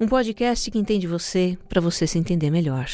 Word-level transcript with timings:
um 0.00 0.06
podcast 0.06 0.70
que 0.70 0.78
entende 0.78 1.08
você 1.08 1.58
para 1.68 1.80
você 1.80 2.06
se 2.06 2.18
entender 2.18 2.50
melhor. 2.50 2.88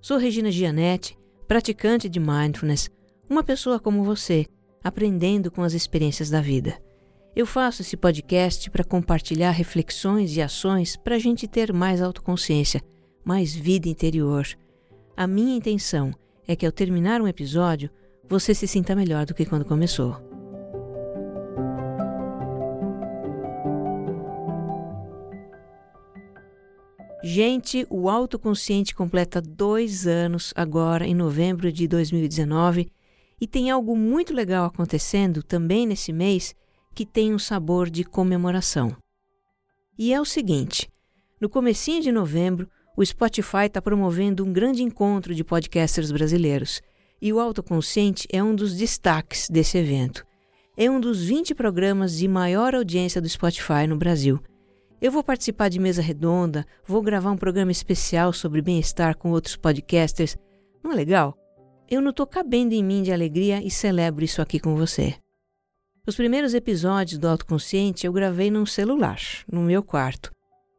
Sou 0.00 0.18
Regina 0.18 0.50
Gianetti, 0.50 1.16
praticante 1.46 2.08
de 2.08 2.18
mindfulness, 2.18 2.90
uma 3.30 3.44
pessoa 3.44 3.78
como 3.78 4.02
você, 4.02 4.46
aprendendo 4.82 5.50
com 5.50 5.62
as 5.62 5.74
experiências 5.74 6.30
da 6.30 6.40
vida. 6.40 6.76
Eu 7.36 7.46
faço 7.46 7.82
esse 7.82 7.96
podcast 7.96 8.68
para 8.70 8.84
compartilhar 8.84 9.52
reflexões 9.52 10.36
e 10.36 10.42
ações 10.42 10.96
para 10.96 11.14
a 11.14 11.18
gente 11.18 11.46
ter 11.46 11.72
mais 11.72 12.02
autoconsciência, 12.02 12.82
mais 13.24 13.54
vida 13.54 13.88
interior. 13.88 14.44
A 15.16 15.26
minha 15.28 15.56
intenção 15.56 16.12
é 16.46 16.56
que 16.56 16.66
ao 16.66 16.72
terminar 16.72 17.20
um 17.22 17.28
episódio, 17.28 17.90
você 18.28 18.54
se 18.54 18.66
sinta 18.66 18.96
melhor 18.96 19.24
do 19.24 19.34
que 19.34 19.46
quando 19.46 19.64
começou. 19.64 20.33
Gente, 27.26 27.86
o 27.88 28.10
autoconsciente 28.10 28.94
completa 28.94 29.40
dois 29.40 30.06
anos 30.06 30.52
agora, 30.54 31.06
em 31.06 31.14
novembro 31.14 31.72
de 31.72 31.88
2019, 31.88 32.92
e 33.40 33.46
tem 33.46 33.70
algo 33.70 33.96
muito 33.96 34.34
legal 34.34 34.66
acontecendo 34.66 35.42
também 35.42 35.86
nesse 35.86 36.12
mês 36.12 36.54
que 36.94 37.06
tem 37.06 37.32
um 37.34 37.38
sabor 37.38 37.88
de 37.88 38.04
comemoração. 38.04 38.94
E 39.98 40.12
é 40.12 40.20
o 40.20 40.24
seguinte: 40.26 40.86
no 41.40 41.48
comecinho 41.48 42.02
de 42.02 42.12
novembro, 42.12 42.68
o 42.94 43.02
Spotify 43.02 43.68
está 43.68 43.80
promovendo 43.80 44.44
um 44.44 44.52
grande 44.52 44.82
encontro 44.82 45.34
de 45.34 45.42
podcasters 45.42 46.12
brasileiros, 46.12 46.82
e 47.22 47.32
o 47.32 47.40
Autoconsciente 47.40 48.28
é 48.30 48.42
um 48.42 48.54
dos 48.54 48.76
destaques 48.76 49.48
desse 49.48 49.78
evento. 49.78 50.26
É 50.76 50.90
um 50.90 51.00
dos 51.00 51.24
20 51.24 51.54
programas 51.54 52.18
de 52.18 52.28
maior 52.28 52.74
audiência 52.74 53.18
do 53.18 53.28
Spotify 53.30 53.86
no 53.88 53.96
Brasil 53.96 54.42
eu 55.04 55.12
vou 55.12 55.22
participar 55.22 55.68
de 55.68 55.78
mesa 55.78 56.00
redonda, 56.00 56.66
vou 56.86 57.02
gravar 57.02 57.30
um 57.30 57.36
programa 57.36 57.70
especial 57.70 58.32
sobre 58.32 58.62
bem-estar 58.62 59.14
com 59.18 59.32
outros 59.32 59.54
podcasters. 59.54 60.34
Não 60.82 60.92
é 60.92 60.94
legal? 60.94 61.36
Eu 61.90 62.00
não 62.00 62.08
estou 62.08 62.26
cabendo 62.26 62.72
em 62.72 62.82
mim 62.82 63.02
de 63.02 63.12
alegria 63.12 63.62
e 63.62 63.70
celebro 63.70 64.24
isso 64.24 64.40
aqui 64.40 64.58
com 64.58 64.74
você. 64.74 65.14
Os 66.06 66.16
primeiros 66.16 66.54
episódios 66.54 67.18
do 67.18 67.28
Autoconsciente 67.28 68.06
eu 68.06 68.14
gravei 68.14 68.50
num 68.50 68.64
celular, 68.64 69.18
no 69.46 69.60
meu 69.60 69.82
quarto. 69.82 70.32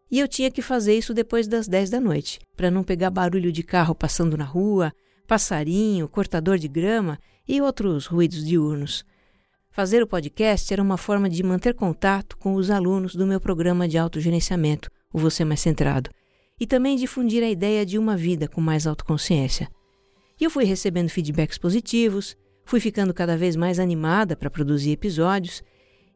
E 0.09 0.19
eu 0.19 0.27
tinha 0.27 0.49
que 0.49 0.63
fazer 0.63 0.97
isso 0.97 1.13
depois 1.13 1.47
das 1.47 1.67
10 1.67 1.91
da 1.91 2.01
noite, 2.01 2.39
para 2.57 2.71
não 2.71 2.83
pegar 2.83 3.11
barulho 3.11 3.51
de 3.51 3.61
carro 3.61 3.93
passando 3.93 4.35
na 4.35 4.43
rua, 4.43 4.91
passarinho, 5.27 6.09
cortador 6.09 6.57
de 6.57 6.67
grama 6.67 7.19
e 7.47 7.61
outros 7.61 8.07
ruídos 8.07 8.43
diurnos. 8.43 9.05
Fazer 9.75 10.01
o 10.01 10.07
podcast 10.07 10.71
era 10.71 10.81
uma 10.81 10.95
forma 10.95 11.29
de 11.29 11.43
manter 11.43 11.73
contato 11.73 12.37
com 12.37 12.53
os 12.53 12.71
alunos 12.71 13.13
do 13.13 13.27
meu 13.27 13.41
programa 13.41 13.89
de 13.89 13.97
autogerenciamento, 13.97 14.89
o 15.11 15.19
Você 15.19 15.43
Mais 15.43 15.59
Centrado, 15.59 16.09
e 16.57 16.65
também 16.65 16.95
difundir 16.95 17.43
a 17.43 17.49
ideia 17.49 17.85
de 17.85 17.99
uma 17.99 18.15
vida 18.15 18.47
com 18.47 18.61
mais 18.61 18.87
autoconsciência. 18.87 19.67
E 20.39 20.45
eu 20.45 20.49
fui 20.49 20.63
recebendo 20.63 21.09
feedbacks 21.09 21.57
positivos, 21.57 22.37
fui 22.63 22.79
ficando 22.79 23.13
cada 23.13 23.35
vez 23.35 23.57
mais 23.57 23.77
animada 23.77 24.33
para 24.33 24.49
produzir 24.49 24.91
episódios 24.91 25.61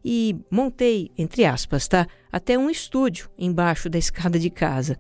e 0.06 0.38
montei, 0.50 1.12
entre 1.18 1.44
aspas, 1.44 1.86
tá, 1.86 2.08
até 2.32 2.58
um 2.58 2.70
estúdio 2.70 3.30
embaixo 3.38 3.90
da 3.90 3.98
escada 3.98 4.40
de 4.40 4.50
casa. 4.50 4.98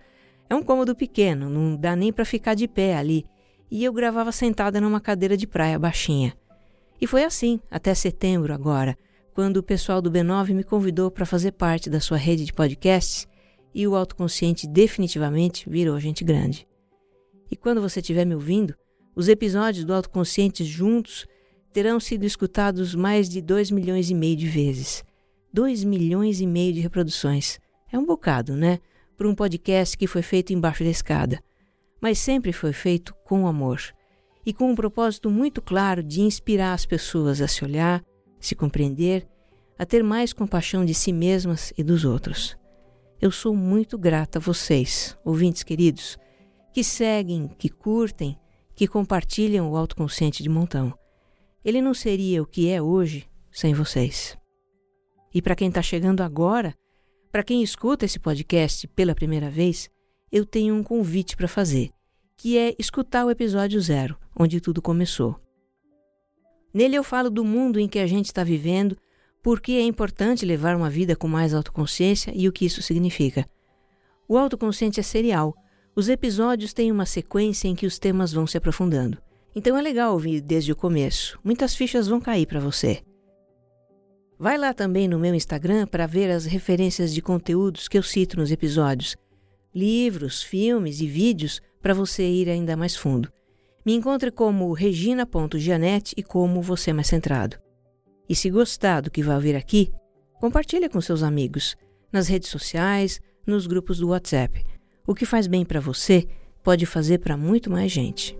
É 0.49 0.53
um 0.53 0.61
cômodo 0.61 0.93
pequeno, 0.93 1.49
não 1.49 1.77
dá 1.77 1.95
nem 1.95 2.11
para 2.11 2.25
ficar 2.25 2.55
de 2.55 2.67
pé 2.67 2.97
ali, 2.97 3.23
e 3.71 3.85
eu 3.85 3.93
gravava 3.93 4.33
sentada 4.33 4.81
numa 4.81 4.99
cadeira 4.99 5.37
de 5.37 5.47
praia 5.47 5.79
baixinha. 5.79 6.33
E 7.01 7.07
foi 7.07 7.23
assim 7.23 7.59
até 7.71 7.93
setembro 7.93 8.53
agora, 8.53 8.97
quando 9.33 9.57
o 9.57 9.63
pessoal 9.63 10.01
do 10.01 10.11
B9 10.11 10.53
me 10.53 10.63
convidou 10.63 11.09
para 11.09 11.25
fazer 11.25 11.53
parte 11.53 11.89
da 11.89 11.99
sua 11.99 12.17
rede 12.17 12.43
de 12.43 12.51
podcasts 12.51 13.27
e 13.73 13.87
o 13.87 13.95
autoconsciente 13.95 14.67
definitivamente 14.67 15.69
virou 15.69 15.99
gente 15.99 16.23
grande. 16.23 16.67
E 17.49 17.55
quando 17.55 17.81
você 17.81 18.01
estiver 18.01 18.25
me 18.25 18.35
ouvindo, 18.35 18.75
os 19.15 19.29
episódios 19.29 19.85
do 19.85 19.93
autoconsciente 19.93 20.65
juntos 20.65 21.25
terão 21.71 21.99
sido 21.99 22.25
escutados 22.25 22.93
mais 22.93 23.29
de 23.29 23.41
2 23.41 23.71
milhões 23.71 24.09
e 24.09 24.13
meio 24.13 24.35
de 24.35 24.47
vezes. 24.47 25.03
2 25.53 25.83
milhões 25.83 26.41
e 26.41 26.47
meio 26.47 26.73
de 26.73 26.81
reproduções. 26.81 27.59
É 27.91 27.97
um 27.97 28.05
bocado, 28.05 28.55
né? 28.55 28.79
Para 29.17 29.27
um 29.27 29.35
podcast 29.35 29.97
que 29.97 30.07
foi 30.07 30.21
feito 30.21 30.53
embaixo 30.53 30.83
da 30.83 30.89
escada. 30.89 31.41
Mas 32.01 32.19
sempre 32.19 32.51
foi 32.51 32.73
feito 32.73 33.13
com 33.23 33.47
amor 33.47 33.81
e 34.45 34.53
com 34.53 34.71
um 34.71 34.75
propósito 34.75 35.29
muito 35.29 35.61
claro 35.61 36.01
de 36.01 36.21
inspirar 36.21 36.73
as 36.73 36.85
pessoas 36.85 37.41
a 37.41 37.47
se 37.47 37.63
olhar, 37.63 38.03
se 38.39 38.55
compreender, 38.55 39.27
a 39.77 39.85
ter 39.85 40.03
mais 40.03 40.33
compaixão 40.33 40.85
de 40.85 40.93
si 40.93 41.11
mesmas 41.11 41.73
e 41.77 41.83
dos 41.83 42.05
outros. 42.05 42.57
Eu 43.21 43.31
sou 43.31 43.55
muito 43.55 43.97
grata 43.97 44.39
a 44.39 44.41
vocês, 44.41 45.17
ouvintes 45.25 45.63
queridos, 45.63 46.17
que 46.73 46.83
seguem, 46.83 47.49
que 47.57 47.69
curtem, 47.69 48.37
que 48.75 48.87
compartilham 48.87 49.69
o 49.71 49.75
autoconsciente 49.75 50.41
de 50.41 50.49
montão. 50.49 50.93
Ele 51.63 51.81
não 51.81 51.93
seria 51.93 52.41
o 52.41 52.45
que 52.45 52.69
é 52.69 52.81
hoje 52.81 53.27
sem 53.51 53.73
vocês. 53.73 54.37
E 55.33 55.41
para 55.41 55.55
quem 55.55 55.67
está 55.67 55.81
chegando 55.81 56.21
agora, 56.21 56.73
para 57.31 57.43
quem 57.43 57.61
escuta 57.61 58.05
esse 58.05 58.19
podcast 58.19 58.87
pela 58.87 59.13
primeira 59.13 59.49
vez, 59.49 59.89
eu 60.31 60.45
tenho 60.45 60.73
um 60.73 60.83
convite 60.83 61.35
para 61.35 61.47
fazer 61.47 61.91
que 62.39 62.57
é 62.57 62.73
escutar 62.79 63.25
o 63.25 63.29
episódio 63.29 63.81
zero, 63.81 64.17
onde 64.33 64.61
tudo 64.61 64.81
começou. 64.81 65.37
Nele 66.73 66.95
eu 66.95 67.03
falo 67.03 67.29
do 67.29 67.43
mundo 67.43 67.81
em 67.81 67.85
que 67.85 67.99
a 67.99 68.07
gente 68.07 68.27
está 68.27 68.45
vivendo, 68.45 68.95
por 69.43 69.59
que 69.59 69.73
é 69.73 69.81
importante 69.81 70.45
levar 70.45 70.73
uma 70.73 70.89
vida 70.89 71.17
com 71.17 71.27
mais 71.27 71.53
autoconsciência 71.53 72.31
e 72.33 72.47
o 72.47 72.53
que 72.53 72.63
isso 72.63 72.81
significa. 72.81 73.45
O 74.25 74.37
autoconsciente 74.37 75.01
é 75.01 75.03
serial. 75.03 75.53
Os 75.93 76.07
episódios 76.07 76.71
têm 76.71 76.93
uma 76.93 77.05
sequência 77.05 77.67
em 77.67 77.75
que 77.75 77.85
os 77.85 77.99
temas 77.99 78.31
vão 78.31 78.47
se 78.47 78.57
aprofundando. 78.57 79.17
Então 79.53 79.77
é 79.77 79.81
legal 79.81 80.13
ouvir 80.13 80.39
desde 80.39 80.71
o 80.71 80.77
começo. 80.77 81.37
Muitas 81.43 81.75
fichas 81.75 82.07
vão 82.07 82.21
cair 82.21 82.45
para 82.45 82.61
você. 82.61 83.03
Vai 84.37 84.57
lá 84.57 84.73
também 84.73 85.09
no 85.09 85.19
meu 85.19 85.35
Instagram 85.35 85.85
para 85.87 86.07
ver 86.07 86.31
as 86.31 86.45
referências 86.45 87.13
de 87.13 87.21
conteúdos 87.21 87.89
que 87.89 87.97
eu 87.97 88.03
cito 88.03 88.37
nos 88.37 88.49
episódios. 88.49 89.17
Livros, 89.75 90.41
filmes 90.41 91.01
e 91.01 91.05
vídeos 91.05 91.61
para 91.81 91.93
você 91.93 92.23
ir 92.23 92.49
ainda 92.49 92.75
mais 92.75 92.95
fundo. 92.95 93.31
Me 93.85 93.93
encontre 93.93 94.31
como 94.31 94.71
regina.gianete 94.73 96.13
e 96.17 96.23
como 96.23 96.61
você 96.61 96.91
mais 96.93 97.07
centrado. 97.07 97.57
E 98.27 98.35
se 98.35 98.49
gostar 98.49 99.01
do 99.01 99.09
que 99.09 99.23
vai 99.23 99.35
ouvir 99.35 99.55
aqui, 99.55 99.91
compartilhe 100.39 100.89
com 100.89 101.01
seus 101.01 101.23
amigos, 101.23 101.75
nas 102.11 102.27
redes 102.27 102.49
sociais, 102.49 103.19
nos 103.45 103.65
grupos 103.65 103.99
do 103.99 104.09
WhatsApp. 104.09 104.63
O 105.07 105.15
que 105.15 105.25
faz 105.25 105.47
bem 105.47 105.65
para 105.65 105.79
você 105.79 106.27
pode 106.63 106.85
fazer 106.85 107.19
para 107.19 107.35
muito 107.35 107.71
mais 107.71 107.91
gente. 107.91 108.37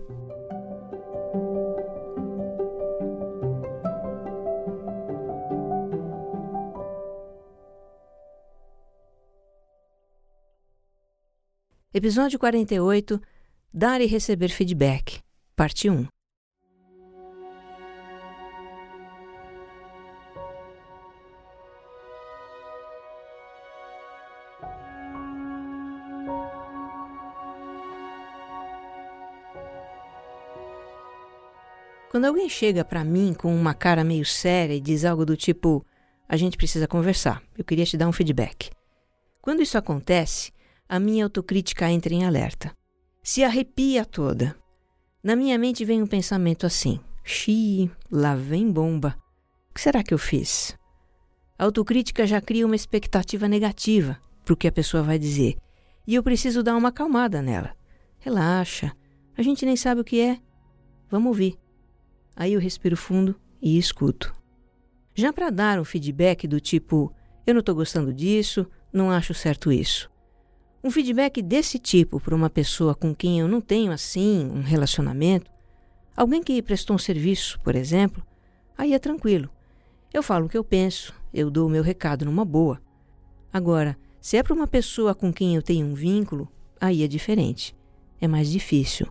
Episódio 11.92 12.38
48 12.38 13.20
Dar 13.74 14.00
e 14.00 14.06
receber 14.06 14.48
feedback, 14.50 15.18
parte 15.56 15.90
1. 15.90 16.06
Quando 32.08 32.24
alguém 32.24 32.48
chega 32.48 32.84
para 32.84 33.02
mim 33.02 33.34
com 33.34 33.52
uma 33.52 33.74
cara 33.74 34.04
meio 34.04 34.24
séria 34.24 34.74
e 34.74 34.80
diz 34.80 35.04
algo 35.04 35.26
do 35.26 35.36
tipo: 35.36 35.84
A 36.28 36.36
gente 36.36 36.56
precisa 36.56 36.86
conversar, 36.86 37.42
eu 37.58 37.64
queria 37.64 37.84
te 37.84 37.96
dar 37.96 38.06
um 38.06 38.12
feedback. 38.12 38.70
Quando 39.42 39.60
isso 39.60 39.76
acontece, 39.76 40.52
a 40.90 40.98
minha 40.98 41.22
autocrítica 41.22 41.88
entra 41.88 42.12
em 42.12 42.24
alerta. 42.24 42.76
Se 43.22 43.44
arrepia 43.44 44.04
toda. 44.04 44.56
Na 45.22 45.36
minha 45.36 45.56
mente 45.56 45.84
vem 45.84 46.02
um 46.02 46.06
pensamento 46.06 46.66
assim: 46.66 46.98
Xi, 47.22 47.88
lá 48.10 48.34
vem 48.34 48.68
bomba. 48.68 49.16
O 49.70 49.74
que 49.74 49.80
será 49.80 50.02
que 50.02 50.12
eu 50.12 50.18
fiz? 50.18 50.76
A 51.56 51.64
autocrítica 51.64 52.26
já 52.26 52.40
cria 52.40 52.66
uma 52.66 52.74
expectativa 52.74 53.46
negativa 53.46 54.18
para 54.44 54.52
o 54.52 54.56
que 54.56 54.66
a 54.66 54.72
pessoa 54.72 55.00
vai 55.00 55.16
dizer. 55.16 55.56
e 56.08 56.16
eu 56.16 56.24
preciso 56.24 56.60
dar 56.60 56.74
uma 56.74 56.88
acalmada 56.88 57.40
nela. 57.40 57.72
Relaxa, 58.18 58.90
a 59.36 59.42
gente 59.42 59.64
nem 59.64 59.76
sabe 59.76 60.00
o 60.00 60.04
que 60.04 60.20
é. 60.20 60.40
Vamos 61.08 61.28
ouvir. 61.28 61.56
Aí 62.34 62.54
eu 62.54 62.60
respiro 62.60 62.96
fundo 62.96 63.38
e 63.62 63.78
escuto. 63.78 64.34
Já 65.14 65.32
para 65.32 65.50
dar 65.50 65.78
um 65.78 65.84
feedback 65.84 66.48
do 66.48 66.58
tipo: 66.58 67.14
eu 67.46 67.54
não 67.54 67.60
estou 67.60 67.76
gostando 67.76 68.12
disso, 68.12 68.66
não 68.92 69.08
acho 69.08 69.32
certo 69.32 69.70
isso. 69.70 70.10
Um 70.82 70.90
feedback 70.90 71.42
desse 71.42 71.78
tipo 71.78 72.18
para 72.18 72.34
uma 72.34 72.48
pessoa 72.48 72.94
com 72.94 73.14
quem 73.14 73.38
eu 73.38 73.46
não 73.46 73.60
tenho 73.60 73.92
assim 73.92 74.50
um 74.50 74.62
relacionamento, 74.62 75.50
alguém 76.16 76.42
que 76.42 76.62
prestou 76.62 76.96
um 76.96 76.98
serviço, 76.98 77.60
por 77.60 77.76
exemplo, 77.76 78.26
aí 78.78 78.94
é 78.94 78.98
tranquilo. 78.98 79.50
Eu 80.12 80.22
falo 80.22 80.46
o 80.46 80.48
que 80.48 80.56
eu 80.56 80.64
penso, 80.64 81.14
eu 81.34 81.50
dou 81.50 81.66
o 81.66 81.70
meu 81.70 81.82
recado 81.82 82.24
numa 82.24 82.46
boa. 82.46 82.80
Agora, 83.52 83.96
se 84.20 84.38
é 84.38 84.42
para 84.42 84.54
uma 84.54 84.66
pessoa 84.66 85.14
com 85.14 85.30
quem 85.30 85.54
eu 85.54 85.62
tenho 85.62 85.86
um 85.86 85.94
vínculo, 85.94 86.48
aí 86.80 87.02
é 87.02 87.06
diferente. 87.06 87.76
É 88.18 88.26
mais 88.26 88.50
difícil. 88.50 89.06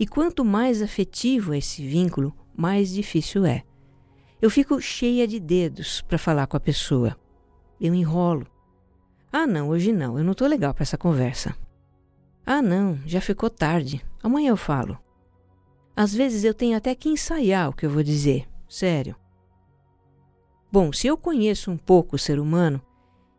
E 0.00 0.06
quanto 0.06 0.44
mais 0.44 0.82
afetivo 0.82 1.54
é 1.54 1.58
esse 1.58 1.86
vínculo, 1.86 2.34
mais 2.56 2.92
difícil 2.92 3.44
é. 3.44 3.62
Eu 4.42 4.50
fico 4.50 4.80
cheia 4.80 5.26
de 5.26 5.38
dedos 5.38 6.00
para 6.02 6.18
falar 6.18 6.46
com 6.46 6.56
a 6.56 6.60
pessoa. 6.60 7.16
Eu 7.80 7.94
enrolo. 7.94 8.46
Ah, 9.32 9.46
não, 9.46 9.68
hoje 9.68 9.92
não, 9.92 10.18
eu 10.18 10.24
não 10.24 10.32
estou 10.32 10.48
legal 10.48 10.72
para 10.72 10.82
essa 10.82 10.98
conversa. 10.98 11.54
Ah, 12.44 12.62
não, 12.62 12.98
já 13.04 13.20
ficou 13.20 13.50
tarde. 13.50 14.04
Amanhã 14.22 14.50
eu 14.50 14.56
falo. 14.56 14.98
Às 15.94 16.14
vezes 16.14 16.44
eu 16.44 16.54
tenho 16.54 16.76
até 16.76 16.94
que 16.94 17.08
ensaiar 17.08 17.68
o 17.68 17.72
que 17.72 17.84
eu 17.84 17.90
vou 17.90 18.02
dizer, 18.02 18.48
sério. 18.68 19.16
Bom, 20.70 20.92
se 20.92 21.06
eu 21.06 21.16
conheço 21.16 21.70
um 21.70 21.76
pouco 21.76 22.16
o 22.16 22.18
ser 22.18 22.38
humano, 22.38 22.80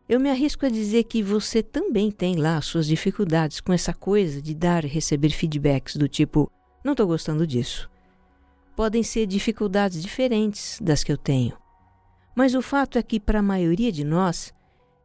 eu 0.08 0.20
me 0.20 0.30
arrisco 0.30 0.66
a 0.66 0.68
dizer 0.68 1.04
que 1.04 1.22
você 1.22 1.62
também 1.62 2.10
tem 2.10 2.36
lá 2.36 2.60
suas 2.60 2.86
dificuldades 2.86 3.60
com 3.60 3.72
essa 3.72 3.92
coisa 3.92 4.42
de 4.42 4.54
dar 4.54 4.84
e 4.84 4.88
receber 4.88 5.30
feedbacks 5.30 5.96
do 5.96 6.08
tipo: 6.08 6.50
não 6.84 6.92
estou 6.92 7.06
gostando 7.06 7.46
disso 7.46 7.90
podem 8.80 9.02
ser 9.02 9.26
dificuldades 9.26 10.00
diferentes 10.00 10.78
das 10.80 11.04
que 11.04 11.12
eu 11.12 11.18
tenho. 11.18 11.52
Mas 12.34 12.54
o 12.54 12.62
fato 12.62 12.96
é 12.96 13.02
que, 13.02 13.20
para 13.20 13.40
a 13.40 13.42
maioria 13.42 13.92
de 13.92 14.02
nós, 14.02 14.54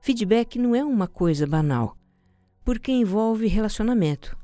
feedback 0.06 0.60
não 0.60 0.76
é 0.76 0.86
uma 0.86 1.08
coisa 1.08 1.48
banal, 1.48 1.98
porque 2.64 2.92
envolve 2.92 3.48
relacionamento. 3.48 4.38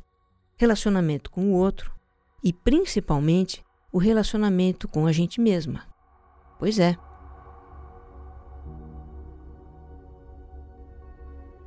Relacionamento 0.57 1.29
com 1.29 1.51
o 1.51 1.53
outro 1.53 1.93
e, 2.43 2.51
principalmente, 2.51 3.63
o 3.93 3.99
relacionamento 3.99 4.87
com 4.87 5.05
a 5.05 5.11
gente 5.11 5.39
mesma. 5.39 5.85
Pois 6.57 6.79
é. 6.79 6.97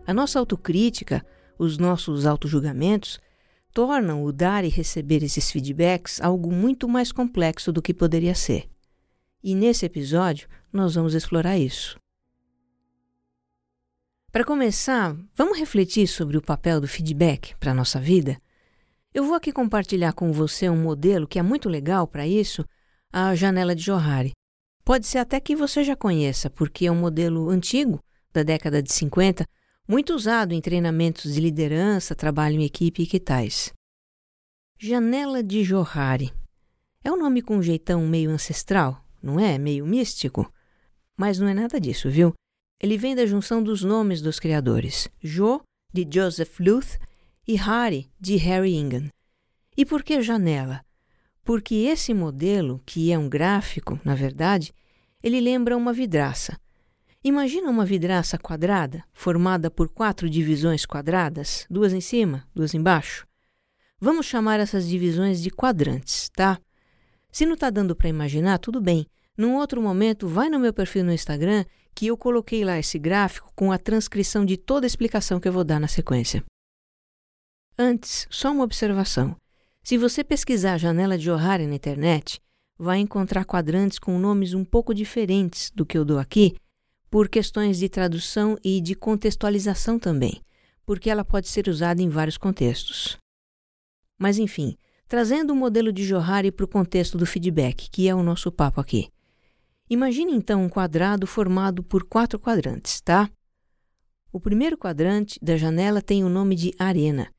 A 0.05 0.12
nossa 0.12 0.41
autocrítica, 0.41 1.25
os 1.56 1.79
nossos 1.79 2.26
autojulgamentos, 2.26 3.20
tornam 3.73 4.25
o 4.25 4.32
dar 4.32 4.64
e 4.64 4.69
receber 4.69 5.23
esses 5.23 5.52
feedbacks 5.52 6.20
algo 6.20 6.52
muito 6.52 6.88
mais 6.88 7.12
complexo 7.12 7.73
do 7.73 7.81
que 7.81 7.94
poderia 7.94 8.35
ser. 8.35 8.69
E 9.41 9.55
nesse 9.55 9.87
episódio 9.87 10.49
nós 10.73 10.96
vamos 10.96 11.14
explorar 11.14 11.56
isso. 11.56 11.96
Para 14.34 14.44
começar, 14.44 15.16
vamos 15.36 15.56
refletir 15.56 16.08
sobre 16.08 16.36
o 16.36 16.42
papel 16.42 16.81
do 16.81 16.88
feedback 16.88 17.54
para 17.54 17.70
a 17.70 17.75
nossa 17.75 18.00
vida? 18.00 18.36
Eu 19.14 19.22
vou 19.22 19.36
aqui 19.36 19.52
compartilhar 19.52 20.12
com 20.12 20.32
você 20.32 20.69
um 20.69 20.76
modelo 20.76 21.28
que 21.28 21.38
é 21.38 21.42
muito 21.42 21.69
legal 21.69 22.04
para 22.04 22.26
isso, 22.26 22.64
a 23.12 23.32
janela 23.36 23.76
de 23.76 23.84
Johari. 23.84 24.32
Pode 24.84 25.06
ser 25.06 25.19
até 25.19 25.38
que 25.38 25.54
você 25.54 25.84
já 25.84 25.94
conheça, 25.94 26.50
porque 26.50 26.86
é 26.86 26.90
um 26.90 26.96
modelo 26.96 27.48
antigo, 27.48 28.00
da 28.32 28.42
década 28.42 28.82
de 28.82 28.92
50, 28.92 29.46
muito 29.86 30.12
usado 30.12 30.52
em 30.52 30.60
treinamentos 30.60 31.32
de 31.32 31.40
liderança, 31.40 32.16
trabalho 32.16 32.56
em 32.56 32.64
equipe 32.64 33.04
e 33.04 33.06
que 33.06 33.20
tais. 33.20 33.72
Janela 34.81 35.44
de 35.44 35.62
Johari. 35.62 36.32
É 37.04 37.12
um 37.12 37.16
nome 37.16 37.40
com 37.40 37.58
um 37.58 37.62
jeitão 37.62 38.04
meio 38.04 38.31
ancestral, 38.31 39.00
não 39.22 39.38
é? 39.38 39.58
Meio 39.58 39.86
místico? 39.86 40.52
Mas 41.16 41.38
não 41.38 41.46
é 41.46 41.54
nada 41.54 41.78
disso, 41.78 42.10
viu? 42.10 42.34
Ele 42.84 42.98
vem 42.98 43.16
da 43.16 43.25
junção 43.25 43.62
dos 43.62 43.82
nomes 43.82 44.20
dos 44.20 44.38
criadores: 44.38 45.08
Jo, 45.22 45.62
de 45.90 46.06
Joseph 46.06 46.60
Luth, 46.60 46.98
e 47.48 47.58
Hari, 47.58 48.10
de 48.20 48.36
Harry 48.36 48.75
Ingham. 48.75 49.08
E 49.75 49.86
por 49.86 50.02
que 50.02 50.20
janela? 50.20 50.84
Porque 51.42 51.75
esse 51.76 52.12
modelo, 52.12 52.82
que 52.84 53.10
é 53.10 53.16
um 53.16 53.26
gráfico, 53.26 53.98
na 54.04 54.14
verdade, 54.14 54.70
ele 55.22 55.40
lembra 55.40 55.78
uma 55.78 55.94
vidraça. 55.94 56.60
Imagina 57.25 57.70
uma 57.70 57.86
vidraça 57.86 58.36
quadrada, 58.36 59.02
formada 59.14 59.70
por 59.70 59.88
quatro 59.88 60.28
divisões 60.28 60.84
quadradas, 60.84 61.66
duas 61.70 61.94
em 61.94 62.02
cima, 62.02 62.46
duas 62.54 62.75
embaixo. 62.75 63.26
Vamos 63.98 64.26
chamar 64.26 64.60
essas 64.60 64.86
divisões 64.86 65.40
de 65.40 65.48
quadrantes, 65.48 66.28
tá? 66.36 66.60
Se 67.32 67.46
não 67.46 67.54
está 67.54 67.70
dando 67.70 67.96
para 67.96 68.10
imaginar, 68.10 68.58
tudo 68.58 68.78
bem. 68.78 69.06
Num 69.38 69.54
outro 69.54 69.81
momento, 69.81 70.28
vai 70.28 70.50
no 70.50 70.60
meu 70.60 70.75
perfil 70.75 71.02
no 71.02 71.14
Instagram 71.14 71.64
que 71.94 72.06
eu 72.06 72.17
coloquei 72.17 72.64
lá 72.64 72.79
esse 72.79 72.99
gráfico 72.99 73.52
com 73.55 73.70
a 73.70 73.79
transcrição 73.79 74.44
de 74.44 74.56
toda 74.56 74.87
a 74.87 74.88
explicação 74.88 75.38
que 75.38 75.46
eu 75.46 75.52
vou 75.52 75.64
dar 75.64 75.79
na 75.79 75.88
sequência. 75.88 76.44
Antes, 77.79 78.26
só 78.31 78.52
uma 78.52 78.64
observação. 78.64 79.37
Se 79.82 79.99
você 79.99 80.25
pesquisar 80.25 80.79
janela 80.79 81.19
de 81.19 81.31
O'Hare 81.31 81.67
na 81.67 81.75
internet, 81.75 82.41
vai 82.79 82.99
encontrar 82.99 83.44
quadrantes 83.44 83.99
com 83.99 84.19
nomes 84.19 84.55
um 84.55 84.64
pouco 84.64 84.94
diferentes 84.94 85.70
do 85.75 85.85
que 85.85 85.96
eu 85.96 86.05
dou 86.05 86.19
aqui, 86.19 86.56
por 87.11 87.29
questões 87.29 87.79
de 87.79 87.88
tradução 87.88 88.56
e 88.64 88.81
de 88.81 88.94
contextualização 88.94 89.99
também, 89.99 90.41
porque 90.85 91.08
ela 91.08 91.25
pode 91.25 91.49
ser 91.49 91.69
usada 91.69 92.02
em 92.02 92.08
vários 92.08 92.37
contextos. 92.37 93.17
Mas 94.19 94.38
enfim, 94.38 94.76
trazendo 95.06 95.52
o 95.52 95.56
modelo 95.56 95.93
de 95.93 96.05
Johari 96.05 96.50
para 96.50 96.64
o 96.64 96.69
contexto 96.69 97.17
do 97.17 97.26
feedback, 97.26 97.88
que 97.91 98.08
é 98.08 98.14
o 98.14 98.23
nosso 98.23 98.50
papo 98.50 98.81
aqui. 98.81 99.13
Imagine 99.94 100.32
então 100.32 100.64
um 100.64 100.69
quadrado 100.69 101.25
formado 101.25 101.81
por 101.81 102.02
quatro 102.02 102.37
quadrantes, 102.37 103.00
tá? 103.00 103.31
O 104.32 104.41
primeiro 104.41 104.76
quadrante 104.76 105.38
da 105.41 105.56
janela 105.56 106.02
tem 106.02 106.25
o 106.25 106.29
nome 106.29 106.56
de 106.56 106.75
arena, 106.81 107.31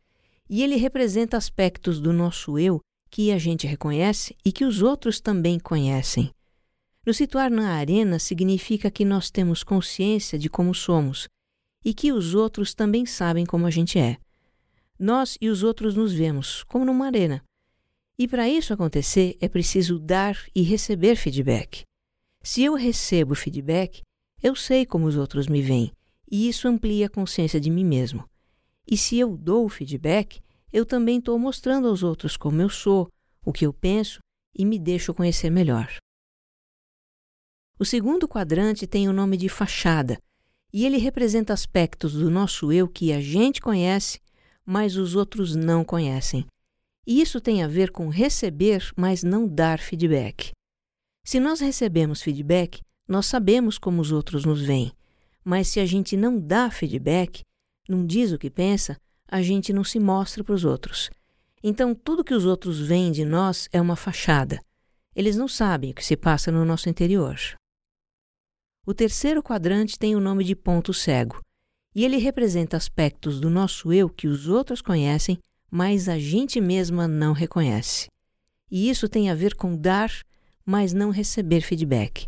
e 0.50 0.64
ele 0.64 0.78
representa 0.78 1.36
aspectos 1.36 2.00
do 2.00 2.14
nosso 2.14 2.58
eu 2.58 2.80
que 3.10 3.30
a 3.30 3.38
gente 3.38 3.68
reconhece 3.68 4.38
e 4.46 4.54
que 4.54 4.64
os 4.64 4.82
outros 4.82 5.20
também 5.20 5.60
conhecem. 5.60 6.32
Nos 7.06 7.18
situar 7.18 7.52
na 7.52 7.72
arena 7.72 8.20
significa 8.20 8.90
que 8.90 9.04
nós 9.04 9.30
temos 9.30 9.62
consciência 9.62 10.40
de 10.40 10.50
como 10.50 10.74
somos 10.74 11.28
e 11.84 11.94
que 11.94 12.14
os 12.14 12.34
outros 12.34 12.74
também 12.74 13.06
sabem 13.06 13.46
como 13.46 13.66
a 13.68 13.70
gente 13.70 14.00
é. 14.00 14.16
Nós 14.98 15.38
e 15.42 15.50
os 15.50 15.62
outros 15.62 15.94
nos 15.94 16.14
vemos, 16.14 16.64
como 16.64 16.86
numa 16.86 17.08
arena. 17.08 17.44
E 18.18 18.30
para 18.30 18.48
isso 18.48 18.74
acontecer, 18.74 19.36
é 19.42 19.50
preciso 19.50 20.00
dar 20.00 20.42
e 20.56 20.62
receber 20.62 21.18
feedback. 21.18 21.84
Se 22.46 22.62
eu 22.62 22.76
recebo 22.76 23.34
feedback, 23.34 24.04
eu 24.42 24.56
sei 24.56 24.86
como 24.86 25.08
os 25.08 25.18
outros 25.18 25.48
me 25.48 25.64
veem, 25.64 25.92
e 26.30 26.48
isso 26.48 26.68
amplia 26.68 27.08
a 27.08 27.10
consciência 27.10 27.60
de 27.60 27.72
mim 27.72 27.84
mesmo. 27.84 28.24
E 28.88 28.96
se 28.96 29.18
eu 29.18 29.36
dou 29.36 29.68
feedback, 29.68 30.40
eu 30.72 30.86
também 30.86 31.18
estou 31.18 31.40
mostrando 31.40 31.88
aos 31.88 32.04
outros 32.04 32.38
como 32.38 32.62
eu 32.62 32.70
sou, 32.70 33.10
o 33.44 33.52
que 33.52 33.66
eu 33.66 33.74
penso 33.74 34.20
e 34.54 34.64
me 34.64 34.78
deixo 34.78 35.12
conhecer 35.12 35.50
melhor. 35.50 35.98
O 37.80 37.84
segundo 37.84 38.28
quadrante 38.28 38.86
tem 38.86 39.10
o 39.10 39.14
nome 39.14 39.38
de 39.38 39.50
fachada, 39.50 40.20
e 40.72 40.86
ele 40.86 40.98
representa 40.98 41.52
aspectos 41.52 42.14
do 42.14 42.30
nosso 42.30 42.72
eu 42.72 42.88
que 42.88 43.12
a 43.12 43.20
gente 43.20 43.60
conhece, 43.60 44.22
mas 44.64 44.98
os 44.98 45.16
outros 45.16 45.56
não 45.56 45.84
conhecem. 45.84 46.46
E 47.08 47.22
isso 47.22 47.42
tem 47.42 47.64
a 47.64 47.68
ver 47.68 47.90
com 47.90 48.08
receber, 48.08 48.94
mas 48.96 49.24
não 49.24 49.48
dar 49.48 49.80
feedback. 49.80 50.52
Se 51.26 51.40
nós 51.40 51.60
recebemos 51.60 52.22
feedback, 52.22 52.82
nós 53.08 53.26
sabemos 53.26 53.80
como 53.80 54.00
os 54.00 54.12
outros 54.12 54.46
nos 54.46 54.62
veem, 54.62 54.92
mas 55.44 55.68
se 55.70 55.80
a 55.80 55.86
gente 55.86 56.16
não 56.16 56.40
dá 56.40 56.70
feedback, 56.70 57.42
não 57.90 58.06
diz 58.06 58.32
o 58.32 58.38
que 58.38 58.48
pensa, 58.48 58.96
a 59.28 59.42
gente 59.42 59.74
não 59.74 59.84
se 59.84 60.00
mostra 60.00 60.44
para 60.44 60.54
os 60.54 60.64
outros. 60.64 61.10
Então, 61.64 61.96
tudo 61.96 62.24
que 62.24 62.34
os 62.36 62.46
outros 62.46 62.80
veem 62.80 63.12
de 63.12 63.26
nós 63.26 63.68
é 63.72 63.82
uma 63.82 63.96
fachada. 63.96 64.60
Eles 65.16 65.36
não 65.36 65.48
sabem 65.48 65.90
o 65.90 65.94
que 65.96 66.06
se 66.06 66.16
passa 66.16 66.52
no 66.52 66.64
nosso 66.64 66.90
interior. 66.90 67.40
O 68.86 68.94
terceiro 68.94 69.42
quadrante 69.42 69.98
tem 69.98 70.16
o 70.16 70.20
nome 70.20 70.44
de 70.44 70.56
ponto 70.56 70.94
cego, 70.94 71.42
e 71.96 72.06
ele 72.06 72.18
representa 72.18 72.78
aspectos 72.78 73.40
do 73.40 73.50
nosso 73.50 73.92
eu 73.92 74.10
que 74.12 74.28
os 74.28 74.48
outros 74.48 74.80
conhecem, 74.80 75.40
mas 75.72 76.08
a 76.08 76.20
gente 76.20 76.62
mesma 76.62 77.08
não 77.08 77.34
reconhece. 77.34 78.10
E 78.70 78.92
isso 78.92 79.10
tem 79.10 79.32
a 79.32 79.34
ver 79.34 79.56
com 79.56 79.76
dar, 79.76 80.12
mas 80.66 80.94
não 80.94 81.12
receber 81.12 81.62
feedback. 81.62 82.28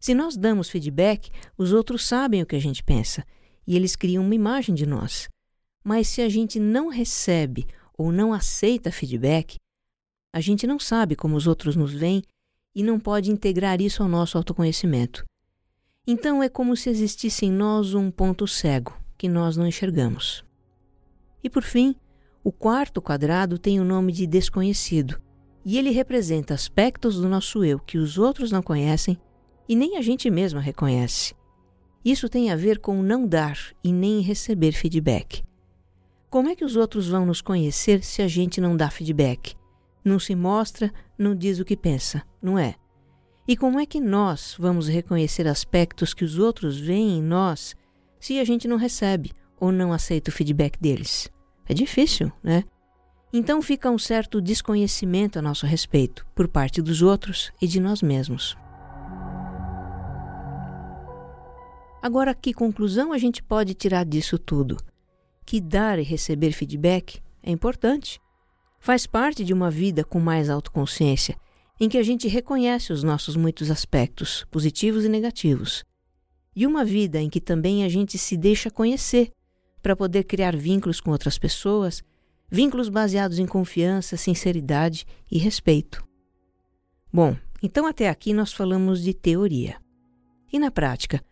Se 0.00 0.14
nós 0.14 0.36
damos 0.36 0.70
feedback, 0.70 1.30
os 1.56 1.72
outros 1.72 2.06
sabem 2.06 2.40
o 2.40 2.46
que 2.46 2.54
a 2.54 2.60
gente 2.60 2.84
pensa 2.84 3.24
e 3.66 3.74
eles 3.76 3.96
criam 3.96 4.24
uma 4.24 4.34
imagem 4.34 4.74
de 4.74 4.86
nós. 4.86 5.28
Mas 5.84 6.08
se 6.08 6.22
a 6.22 6.28
gente 6.28 6.60
não 6.60 6.88
recebe 6.88 7.66
ou 7.96 8.12
não 8.12 8.32
aceita 8.32 8.92
feedback, 8.92 9.56
a 10.32 10.40
gente 10.40 10.66
não 10.66 10.78
sabe 10.78 11.16
como 11.16 11.36
os 11.36 11.46
outros 11.46 11.74
nos 11.74 11.92
veem 11.92 12.22
e 12.74 12.82
não 12.82 13.00
pode 13.00 13.30
integrar 13.30 13.80
isso 13.80 14.02
ao 14.02 14.08
nosso 14.08 14.38
autoconhecimento. 14.38 15.24
Então 16.06 16.42
é 16.42 16.48
como 16.48 16.76
se 16.76 16.88
existisse 16.88 17.44
em 17.44 17.50
nós 17.50 17.92
um 17.92 18.10
ponto 18.10 18.46
cego 18.46 18.96
que 19.16 19.28
nós 19.28 19.56
não 19.56 19.66
enxergamos. 19.66 20.44
E 21.42 21.50
por 21.50 21.62
fim, 21.62 21.94
o 22.44 22.52
quarto 22.52 23.02
quadrado 23.02 23.58
tem 23.58 23.80
o 23.80 23.84
nome 23.84 24.12
de 24.12 24.26
desconhecido, 24.26 25.20
e 25.64 25.78
ele 25.78 25.90
representa 25.90 26.54
aspectos 26.54 27.16
do 27.20 27.28
nosso 27.28 27.64
eu 27.64 27.78
que 27.78 27.98
os 27.98 28.18
outros 28.18 28.50
não 28.50 28.62
conhecem 28.62 29.18
e 29.68 29.76
nem 29.76 29.96
a 29.96 30.00
gente 30.00 30.30
mesma 30.30 30.60
reconhece. 30.60 31.34
Isso 32.04 32.28
tem 32.28 32.50
a 32.50 32.56
ver 32.56 32.78
com 32.78 33.02
não 33.02 33.26
dar 33.26 33.58
e 33.82 33.92
nem 33.92 34.20
receber 34.20 34.72
feedback. 34.72 35.42
Como 36.30 36.48
é 36.48 36.54
que 36.54 36.64
os 36.64 36.76
outros 36.76 37.08
vão 37.08 37.26
nos 37.26 37.40
conhecer 37.40 38.02
se 38.02 38.22
a 38.22 38.28
gente 38.28 38.60
não 38.60 38.76
dá 38.76 38.90
feedback? 38.90 39.54
Não 40.04 40.18
se 40.18 40.34
mostra, 40.34 40.92
não 41.18 41.34
diz 41.34 41.58
o 41.58 41.64
que 41.64 41.76
pensa, 41.76 42.22
não 42.40 42.58
é? 42.58 42.74
E 43.46 43.56
como 43.56 43.80
é 43.80 43.86
que 43.86 44.00
nós 44.00 44.54
vamos 44.58 44.88
reconhecer 44.88 45.46
aspectos 45.46 46.12
que 46.12 46.24
os 46.24 46.38
outros 46.38 46.78
veem 46.78 47.18
em 47.18 47.22
nós 47.22 47.74
se 48.20 48.38
a 48.38 48.44
gente 48.44 48.68
não 48.68 48.76
recebe 48.76 49.32
ou 49.58 49.72
não 49.72 49.92
aceita 49.92 50.30
o 50.30 50.32
feedback 50.32 50.78
deles? 50.78 51.30
É 51.66 51.74
difícil, 51.74 52.30
né? 52.42 52.64
Então 53.32 53.60
fica 53.60 53.90
um 53.90 53.98
certo 53.98 54.40
desconhecimento 54.40 55.38
a 55.38 55.42
nosso 55.42 55.66
respeito 55.66 56.26
por 56.34 56.48
parte 56.48 56.80
dos 56.80 57.02
outros 57.02 57.52
e 57.60 57.66
de 57.66 57.78
nós 57.78 58.00
mesmos. 58.00 58.56
Agora, 62.00 62.34
que 62.34 62.54
conclusão 62.54 63.12
a 63.12 63.18
gente 63.18 63.42
pode 63.42 63.74
tirar 63.74 64.04
disso 64.04 64.38
tudo? 64.38 64.76
Que 65.44 65.60
dar 65.60 65.98
e 65.98 66.02
receber 66.02 66.52
feedback 66.52 67.20
é 67.42 67.50
importante. 67.50 68.20
Faz 68.80 69.06
parte 69.06 69.44
de 69.44 69.52
uma 69.52 69.70
vida 69.70 70.04
com 70.04 70.20
mais 70.20 70.48
autoconsciência, 70.48 71.36
em 71.78 71.88
que 71.88 71.98
a 71.98 72.02
gente 72.02 72.28
reconhece 72.28 72.92
os 72.92 73.02
nossos 73.02 73.36
muitos 73.36 73.70
aspectos, 73.70 74.46
positivos 74.50 75.04
e 75.04 75.08
negativos. 75.08 75.84
E 76.54 76.66
uma 76.66 76.84
vida 76.84 77.20
em 77.20 77.28
que 77.28 77.40
também 77.40 77.84
a 77.84 77.88
gente 77.88 78.16
se 78.16 78.36
deixa 78.36 78.70
conhecer 78.70 79.30
para 79.82 79.96
poder 79.96 80.24
criar 80.24 80.56
vínculos 80.56 81.00
com 81.00 81.10
outras 81.10 81.38
pessoas, 81.38 82.02
vínculos 82.50 82.88
baseados 82.88 83.38
em 83.38 83.46
confiança, 83.46 84.16
sinceridade 84.16 85.06
e 85.30 85.38
respeito. 85.38 86.06
Bom, 87.12 87.36
então 87.62 87.86
até 87.86 88.08
aqui 88.08 88.32
nós 88.32 88.52
falamos 88.52 89.02
de 89.02 89.12
teoria. 89.12 89.76
E 90.52 90.58
na 90.58 90.70
prática, 90.70 91.22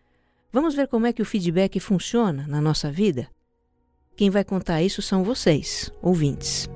vamos 0.51 0.75
ver 0.75 0.87
como 0.87 1.07
é 1.07 1.13
que 1.13 1.21
o 1.21 1.25
feedback 1.25 1.79
funciona 1.79 2.45
na 2.47 2.61
nossa 2.61 2.91
vida? 2.91 3.27
Quem 4.15 4.29
vai 4.29 4.43
contar 4.43 4.81
isso 4.81 5.01
são 5.01 5.23
vocês, 5.23 5.91
ouvintes. 6.01 6.67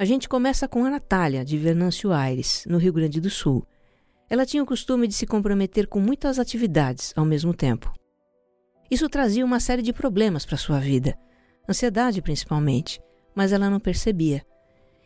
A 0.00 0.04
gente 0.06 0.30
começa 0.30 0.66
com 0.66 0.82
a 0.86 0.88
Natália, 0.88 1.44
de 1.44 1.58
Venâncio 1.58 2.10
Aires, 2.10 2.64
no 2.66 2.78
Rio 2.78 2.90
Grande 2.90 3.20
do 3.20 3.28
Sul. 3.28 3.66
Ela 4.30 4.46
tinha 4.46 4.62
o 4.62 4.66
costume 4.66 5.06
de 5.06 5.12
se 5.12 5.26
comprometer 5.26 5.86
com 5.86 6.00
muitas 6.00 6.38
atividades 6.38 7.12
ao 7.14 7.26
mesmo 7.26 7.52
tempo. 7.52 7.92
Isso 8.90 9.10
trazia 9.10 9.44
uma 9.44 9.60
série 9.60 9.82
de 9.82 9.92
problemas 9.92 10.46
para 10.46 10.56
sua 10.56 10.80
vida, 10.80 11.18
ansiedade 11.68 12.22
principalmente, 12.22 12.98
mas 13.34 13.52
ela 13.52 13.68
não 13.68 13.78
percebia. 13.78 14.42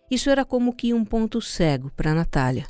Isso 0.08 0.30
era 0.30 0.44
como 0.44 0.72
que 0.72 0.94
um 0.94 1.04
ponto 1.04 1.40
cego 1.40 1.90
para 1.96 2.14
Natália. 2.14 2.68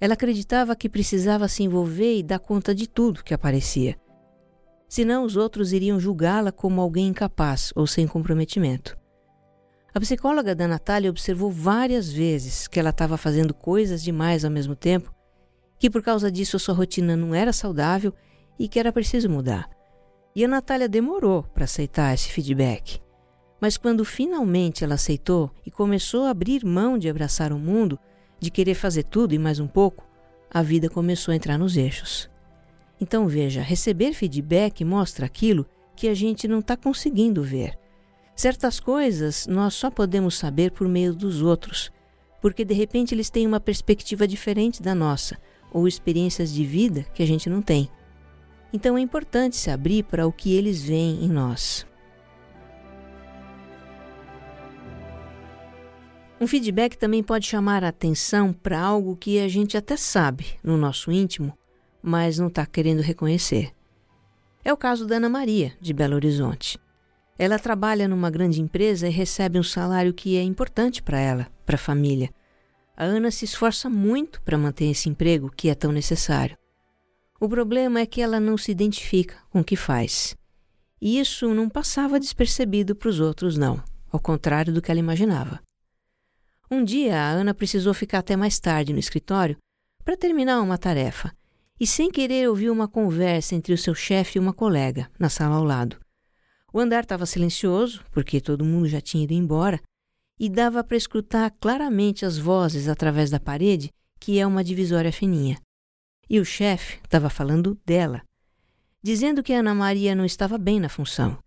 Ela 0.00 0.14
acreditava 0.14 0.76
que 0.76 0.88
precisava 0.88 1.48
se 1.48 1.64
envolver 1.64 2.16
e 2.16 2.22
dar 2.22 2.38
conta 2.38 2.72
de 2.72 2.88
tudo 2.88 3.24
que 3.24 3.34
aparecia. 3.34 3.96
Senão 4.88 5.24
os 5.24 5.36
outros 5.36 5.72
iriam 5.72 5.98
julgá-la 5.98 6.52
como 6.52 6.80
alguém 6.80 7.08
incapaz 7.08 7.72
ou 7.74 7.88
sem 7.88 8.06
comprometimento. 8.06 8.99
A 9.92 9.98
psicóloga 9.98 10.54
da 10.54 10.68
Natália 10.68 11.10
observou 11.10 11.50
várias 11.50 12.12
vezes 12.12 12.68
que 12.68 12.78
ela 12.78 12.90
estava 12.90 13.16
fazendo 13.16 13.52
coisas 13.52 14.02
demais 14.02 14.44
ao 14.44 14.50
mesmo 14.50 14.76
tempo, 14.76 15.12
que 15.78 15.90
por 15.90 16.00
causa 16.00 16.30
disso 16.30 16.56
a 16.56 16.60
sua 16.60 16.74
rotina 16.74 17.16
não 17.16 17.34
era 17.34 17.52
saudável 17.52 18.14
e 18.56 18.68
que 18.68 18.78
era 18.78 18.92
preciso 18.92 19.28
mudar. 19.28 19.68
E 20.34 20.44
a 20.44 20.48
Natália 20.48 20.88
demorou 20.88 21.42
para 21.42 21.64
aceitar 21.64 22.14
esse 22.14 22.30
feedback. 22.30 23.00
Mas 23.60 23.76
quando 23.76 24.04
finalmente 24.04 24.84
ela 24.84 24.94
aceitou 24.94 25.50
e 25.66 25.70
começou 25.72 26.24
a 26.24 26.30
abrir 26.30 26.64
mão 26.64 26.96
de 26.96 27.08
abraçar 27.08 27.52
o 27.52 27.58
mundo, 27.58 27.98
de 28.38 28.50
querer 28.50 28.74
fazer 28.74 29.02
tudo 29.02 29.34
e 29.34 29.38
mais 29.38 29.58
um 29.58 29.66
pouco, 29.66 30.06
a 30.48 30.62
vida 30.62 30.88
começou 30.88 31.32
a 31.32 31.34
entrar 31.34 31.58
nos 31.58 31.76
eixos. 31.76 32.30
Então 33.00 33.26
veja, 33.26 33.60
receber 33.60 34.12
feedback 34.12 34.84
mostra 34.84 35.26
aquilo 35.26 35.66
que 35.96 36.06
a 36.08 36.14
gente 36.14 36.46
não 36.46 36.60
está 36.60 36.76
conseguindo 36.76 37.42
ver 37.42 37.76
Certas 38.40 38.80
coisas 38.80 39.46
nós 39.46 39.74
só 39.74 39.90
podemos 39.90 40.34
saber 40.34 40.70
por 40.70 40.88
meio 40.88 41.14
dos 41.14 41.42
outros, 41.42 41.92
porque 42.40 42.64
de 42.64 42.72
repente 42.72 43.14
eles 43.14 43.28
têm 43.28 43.46
uma 43.46 43.60
perspectiva 43.60 44.26
diferente 44.26 44.80
da 44.80 44.94
nossa 44.94 45.36
ou 45.70 45.86
experiências 45.86 46.50
de 46.50 46.64
vida 46.64 47.02
que 47.12 47.22
a 47.22 47.26
gente 47.26 47.50
não 47.50 47.60
tem. 47.60 47.90
Então 48.72 48.96
é 48.96 49.00
importante 49.02 49.56
se 49.56 49.70
abrir 49.70 50.04
para 50.04 50.26
o 50.26 50.32
que 50.32 50.56
eles 50.56 50.82
veem 50.82 51.22
em 51.22 51.28
nós. 51.28 51.86
Um 56.40 56.46
feedback 56.46 56.96
também 56.96 57.22
pode 57.22 57.46
chamar 57.46 57.84
a 57.84 57.88
atenção 57.88 58.54
para 58.54 58.80
algo 58.80 59.16
que 59.16 59.38
a 59.38 59.48
gente 59.48 59.76
até 59.76 59.98
sabe 59.98 60.46
no 60.64 60.78
nosso 60.78 61.12
íntimo, 61.12 61.52
mas 62.02 62.38
não 62.38 62.48
está 62.48 62.64
querendo 62.64 63.02
reconhecer. 63.02 63.70
É 64.64 64.72
o 64.72 64.78
caso 64.78 65.06
da 65.06 65.16
Ana 65.16 65.28
Maria, 65.28 65.74
de 65.78 65.92
Belo 65.92 66.14
Horizonte. 66.14 66.78
Ela 67.42 67.58
trabalha 67.58 68.06
numa 68.06 68.28
grande 68.28 68.60
empresa 68.60 69.08
e 69.08 69.10
recebe 69.10 69.58
um 69.58 69.62
salário 69.62 70.12
que 70.12 70.36
é 70.36 70.42
importante 70.42 71.02
para 71.02 71.18
ela, 71.18 71.46
para 71.64 71.76
a 71.76 71.78
família. 71.78 72.28
A 72.94 73.04
Ana 73.04 73.30
se 73.30 73.46
esforça 73.46 73.88
muito 73.88 74.42
para 74.42 74.58
manter 74.58 74.90
esse 74.90 75.08
emprego 75.08 75.50
que 75.50 75.70
é 75.70 75.74
tão 75.74 75.90
necessário. 75.90 76.54
O 77.40 77.48
problema 77.48 77.98
é 77.98 78.04
que 78.04 78.20
ela 78.20 78.38
não 78.38 78.58
se 78.58 78.70
identifica 78.70 79.38
com 79.48 79.60
o 79.60 79.64
que 79.64 79.74
faz. 79.74 80.36
E 81.00 81.18
isso 81.18 81.54
não 81.54 81.66
passava 81.66 82.20
despercebido 82.20 82.94
para 82.94 83.08
os 83.08 83.20
outros, 83.20 83.56
não, 83.56 83.82
ao 84.12 84.20
contrário 84.20 84.70
do 84.70 84.82
que 84.82 84.90
ela 84.90 85.00
imaginava. 85.00 85.62
Um 86.70 86.84
dia, 86.84 87.18
a 87.18 87.30
Ana 87.30 87.54
precisou 87.54 87.94
ficar 87.94 88.18
até 88.18 88.36
mais 88.36 88.60
tarde 88.60 88.92
no 88.92 88.98
escritório 88.98 89.56
para 90.04 90.14
terminar 90.14 90.60
uma 90.60 90.76
tarefa 90.76 91.32
e, 91.80 91.86
sem 91.86 92.10
querer, 92.10 92.50
ouviu 92.50 92.70
uma 92.70 92.86
conversa 92.86 93.54
entre 93.54 93.72
o 93.72 93.78
seu 93.78 93.94
chefe 93.94 94.36
e 94.36 94.40
uma 94.40 94.52
colega 94.52 95.10
na 95.18 95.30
sala 95.30 95.56
ao 95.56 95.64
lado. 95.64 95.96
O 96.72 96.78
andar 96.78 97.02
estava 97.02 97.26
silencioso, 97.26 98.04
porque 98.12 98.40
todo 98.40 98.64
mundo 98.64 98.88
já 98.88 99.00
tinha 99.00 99.24
ido 99.24 99.32
embora, 99.32 99.80
e 100.38 100.48
dava 100.48 100.82
para 100.82 100.96
escutar 100.96 101.50
claramente 101.60 102.24
as 102.24 102.38
vozes 102.38 102.88
através 102.88 103.28
da 103.30 103.38
parede, 103.38 103.90
que 104.18 104.38
é 104.38 104.46
uma 104.46 104.64
divisória 104.64 105.12
fininha. 105.12 105.60
E 106.28 106.38
o 106.38 106.44
chefe 106.44 106.98
estava 107.04 107.28
falando 107.28 107.78
dela, 107.84 108.22
dizendo 109.02 109.42
que 109.42 109.52
Ana 109.52 109.74
Maria 109.74 110.14
não 110.14 110.24
estava 110.24 110.56
bem 110.56 110.78
na 110.78 110.88
função, 110.88 111.38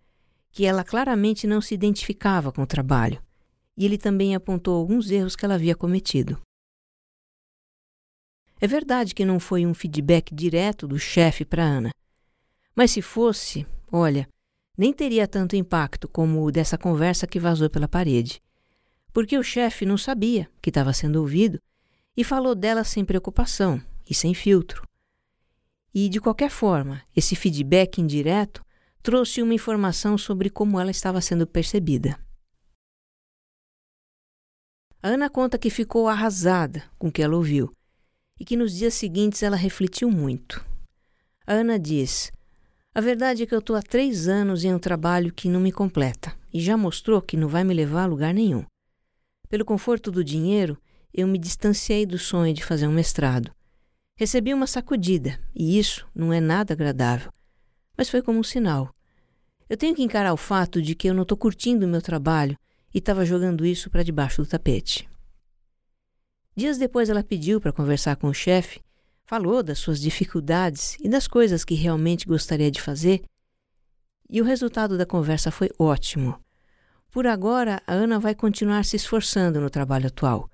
que 0.52 0.66
ela 0.66 0.84
claramente 0.84 1.48
não 1.48 1.62
se 1.62 1.74
identificava 1.74 2.52
com 2.52 2.62
o 2.62 2.68
trabalho, 2.68 3.22
e 3.78 3.86
ele 3.86 3.98
também 3.98 4.36
apontou 4.36 4.76
alguns 4.76 5.10
erros 5.10 5.36
que 5.36 5.46
ela 5.46 5.56
havia 5.56 5.76
cometido. 5.76 6.40
É 8.60 8.68
verdade 8.68 9.16
que 9.16 9.26
não 9.26 9.40
foi 9.40 9.66
um 9.66 9.74
feedback 9.74 10.34
direto 10.34 10.88
do 10.88 11.00
chefe 11.00 11.44
para 11.44 11.64
Ana, 11.64 11.90
mas 12.76 12.92
se 12.92 13.02
fosse, 13.02 13.66
olha, 13.92 14.28
nem 14.78 14.92
teria 14.92 15.28
tanto 15.28 15.56
impacto 15.56 16.08
como 16.08 16.44
o 16.44 16.52
dessa 16.52 16.78
conversa 16.78 17.28
que 17.28 17.40
vazou 17.40 17.70
pela 17.70 17.88
parede, 17.88 18.42
porque 19.12 19.38
o 19.38 19.44
chefe 19.44 19.86
não 19.86 19.98
sabia 19.98 20.50
que 20.62 20.70
estava 20.70 20.92
sendo 20.94 21.18
ouvido 21.18 21.62
e 22.18 22.24
falou 22.24 22.56
dela 22.56 22.84
sem 22.84 23.06
preocupação 23.06 23.82
e 24.10 24.14
sem 24.14 24.34
filtro. 24.34 24.88
E, 25.94 26.10
de 26.10 26.20
qualquer 26.20 26.50
forma, 26.50 27.02
esse 27.16 27.36
feedback 27.36 28.02
indireto 28.02 28.66
trouxe 29.04 29.42
uma 29.42 29.54
informação 29.54 30.18
sobre 30.18 30.50
como 30.50 30.80
ela 30.80 30.90
estava 30.90 31.22
sendo 31.22 31.46
percebida. 31.46 32.18
A 35.02 35.10
Ana 35.10 35.30
conta 35.30 35.58
que 35.58 35.70
ficou 35.70 36.08
arrasada 36.08 36.84
com 36.98 37.10
o 37.10 37.12
que 37.12 37.22
ela 37.22 37.36
ouviu 37.36 37.70
e 38.40 38.46
que 38.46 38.58
nos 38.58 38.74
dias 38.74 38.94
seguintes 38.94 39.44
ela 39.44 39.58
refletiu 39.58 40.10
muito. 40.10 40.66
A 41.46 41.54
Ana 41.54 41.78
diz: 41.78 42.32
a 42.96 43.02
verdade 43.02 43.44
é 43.44 43.46
que 43.46 43.56
eu 43.56 43.60
estou 43.60 43.76
há 43.76 43.82
três 43.82 44.28
anos 44.28 44.64
em 44.64 44.74
um 44.74 44.78
trabalho 44.78 45.34
que 45.34 45.50
não 45.50 45.60
me 45.60 45.72
completa 45.72 46.36
e 46.54 46.62
já 46.62 46.78
mostrou 46.78 47.22
que 47.22 47.36
não 47.36 47.48
vai 47.48 47.64
me 47.64 47.74
levar 47.74 48.04
a 48.04 48.06
lugar 48.08 48.34
nenhum. 48.34 48.64
Pelo 49.50 49.66
conforto 49.66 50.12
do 50.12 50.24
dinheiro, 50.24 50.78
eu 51.12 51.28
me 51.28 51.40
distanciei 51.40 52.06
do 52.06 52.20
sonho 52.20 52.54
de 52.54 52.64
fazer 52.64 52.88
um 52.88 52.92
mestrado. 52.92 53.52
Recebi 54.16 54.54
uma 54.54 54.68
sacudida 54.68 55.40
e 55.56 55.80
isso 55.80 56.08
não 56.14 56.32
é 56.32 56.40
nada 56.40 56.74
agradável, 56.74 57.32
mas 57.98 58.10
foi 58.10 58.22
como 58.22 58.40
um 58.40 58.44
sinal. 58.44 58.94
Eu 59.68 59.76
tenho 59.76 59.96
que 59.96 60.04
encarar 60.04 60.34
o 60.34 60.38
fato 60.38 60.80
de 60.80 60.94
que 60.94 61.10
eu 61.10 61.16
não 61.16 61.24
estou 61.24 61.38
curtindo 61.38 61.88
o 61.88 61.90
meu 61.90 62.02
trabalho 62.02 62.56
e 62.94 63.00
estava 63.00 63.26
jogando 63.26 63.66
isso 63.66 63.90
para 63.90 64.04
debaixo 64.04 64.44
do 64.44 64.48
tapete. 64.48 65.10
Dias 66.56 66.78
depois, 66.78 67.10
ela 67.10 67.24
pediu 67.24 67.60
para 67.60 67.74
conversar 67.74 68.16
com 68.18 68.28
o 68.28 68.34
chefe 68.34 68.80
Falou 69.26 69.64
das 69.64 69.80
suas 69.80 70.02
dificuldades 70.02 70.98
e 71.00 71.08
das 71.08 71.28
coisas 71.28 71.64
que 71.64 71.76
realmente 71.76 72.28
gostaria 72.28 72.70
de 72.70 72.82
fazer. 72.82 73.24
E 74.30 74.42
o 74.42 74.44
resultado 74.44 74.98
da 74.98 75.06
conversa 75.06 75.50
foi 75.50 75.70
ótimo. 75.80 76.40
Por 77.10 77.26
agora, 77.26 77.82
a 77.88 77.94
Ana 77.94 78.20
vai 78.20 78.36
continuar 78.36 78.84
se 78.84 78.96
esforçando 78.96 79.62
no 79.62 79.70
trabalho 79.70 80.08
atual, 80.08 80.50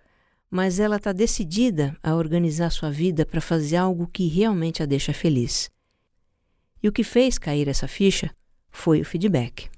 mas 0.52 0.80
ela 0.80 0.98
está 0.98 1.12
decidida 1.12 1.98
a 2.04 2.14
organizar 2.14 2.70
sua 2.70 2.92
vida 2.92 3.26
para 3.26 3.42
fazer 3.42 3.78
algo 3.78 4.08
que 4.08 4.28
realmente 4.28 4.84
a 4.84 4.86
deixa 4.86 5.14
feliz. 5.14 5.72
E 6.82 6.88
o 6.88 6.92
que 6.92 7.04
fez 7.04 7.38
cair 7.38 7.68
essa 7.68 7.88
ficha 7.88 8.30
foi 8.70 9.02
o 9.02 9.06
feedback. 9.06 9.70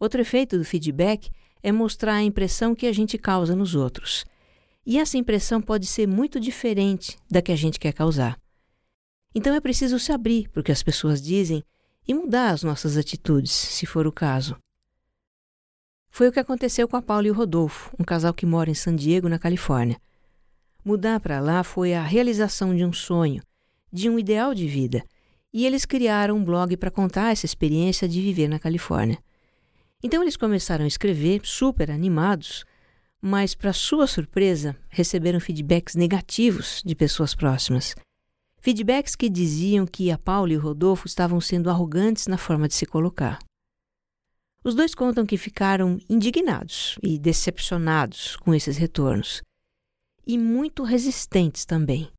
Outro 0.00 0.20
efeito 0.20 0.56
do 0.56 0.64
feedback 0.64 1.30
é 1.62 1.72
mostrar 1.72 2.14
a 2.14 2.22
impressão 2.22 2.74
que 2.74 2.86
a 2.86 2.92
gente 2.92 3.18
causa 3.18 3.54
nos 3.54 3.74
outros. 3.74 4.24
E 4.88 4.98
essa 4.98 5.18
impressão 5.18 5.60
pode 5.60 5.84
ser 5.84 6.08
muito 6.08 6.40
diferente 6.40 7.18
da 7.30 7.42
que 7.42 7.52
a 7.52 7.56
gente 7.56 7.78
quer 7.78 7.92
causar. 7.92 8.40
Então 9.34 9.54
é 9.54 9.60
preciso 9.60 9.98
se 9.98 10.12
abrir 10.12 10.48
para 10.48 10.62
o 10.62 10.64
que 10.64 10.72
as 10.72 10.82
pessoas 10.82 11.20
dizem 11.20 11.62
e 12.06 12.14
mudar 12.14 12.52
as 12.52 12.62
nossas 12.62 12.96
atitudes, 12.96 13.52
se 13.52 13.84
for 13.84 14.06
o 14.06 14.12
caso. 14.12 14.56
Foi 16.10 16.26
o 16.26 16.32
que 16.32 16.40
aconteceu 16.40 16.88
com 16.88 16.96
a 16.96 17.02
Paula 17.02 17.26
e 17.26 17.30
o 17.30 17.34
Rodolfo, 17.34 17.94
um 17.98 18.02
casal 18.02 18.32
que 18.32 18.46
mora 18.46 18.70
em 18.70 18.74
San 18.74 18.96
Diego, 18.96 19.28
na 19.28 19.38
Califórnia. 19.38 20.00
Mudar 20.82 21.20
para 21.20 21.38
lá 21.38 21.62
foi 21.62 21.92
a 21.92 22.02
realização 22.02 22.74
de 22.74 22.82
um 22.82 22.92
sonho, 22.92 23.42
de 23.92 24.08
um 24.08 24.18
ideal 24.18 24.54
de 24.54 24.66
vida, 24.66 25.04
e 25.52 25.66
eles 25.66 25.84
criaram 25.84 26.38
um 26.38 26.44
blog 26.44 26.74
para 26.78 26.90
contar 26.90 27.30
essa 27.30 27.44
experiência 27.44 28.08
de 28.08 28.22
viver 28.22 28.48
na 28.48 28.58
Califórnia. 28.58 29.18
Então 30.02 30.22
eles 30.22 30.34
começaram 30.34 30.86
a 30.86 30.88
escrever, 30.88 31.42
super 31.44 31.90
animados, 31.90 32.64
mas, 33.20 33.54
para 33.54 33.72
sua 33.72 34.06
surpresa, 34.06 34.76
receberam 34.88 35.40
feedbacks 35.40 35.94
negativos 35.94 36.82
de 36.84 36.94
pessoas 36.94 37.34
próximas. 37.34 37.94
Feedbacks 38.60 39.16
que 39.16 39.28
diziam 39.28 39.86
que 39.86 40.10
a 40.10 40.18
Paula 40.18 40.52
e 40.52 40.56
o 40.56 40.60
Rodolfo 40.60 41.06
estavam 41.06 41.40
sendo 41.40 41.70
arrogantes 41.70 42.26
na 42.26 42.38
forma 42.38 42.68
de 42.68 42.74
se 42.74 42.86
colocar. 42.86 43.38
Os 44.64 44.74
dois 44.74 44.94
contam 44.94 45.24
que 45.24 45.36
ficaram 45.36 45.98
indignados 46.08 46.98
e 47.02 47.18
decepcionados 47.18 48.36
com 48.36 48.54
esses 48.54 48.76
retornos, 48.76 49.42
e 50.26 50.36
muito 50.36 50.82
resistentes 50.82 51.64
também. 51.64 52.10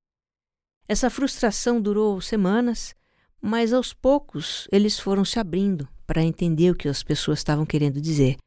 Essa 0.87 1.09
frustração 1.09 1.79
durou 1.79 2.19
semanas, 2.19 2.95
mas 3.41 3.71
aos 3.73 3.93
poucos 3.93 4.67
eles 4.71 4.99
foram 4.99 5.23
se 5.23 5.37
abrindo 5.39 5.87
para 6.07 6.23
entender 6.23 6.71
o 6.71 6.75
que 6.75 6.87
as 6.87 7.03
pessoas 7.03 7.39
estavam 7.39 7.65
querendo 7.65 8.01
dizer 8.01 8.37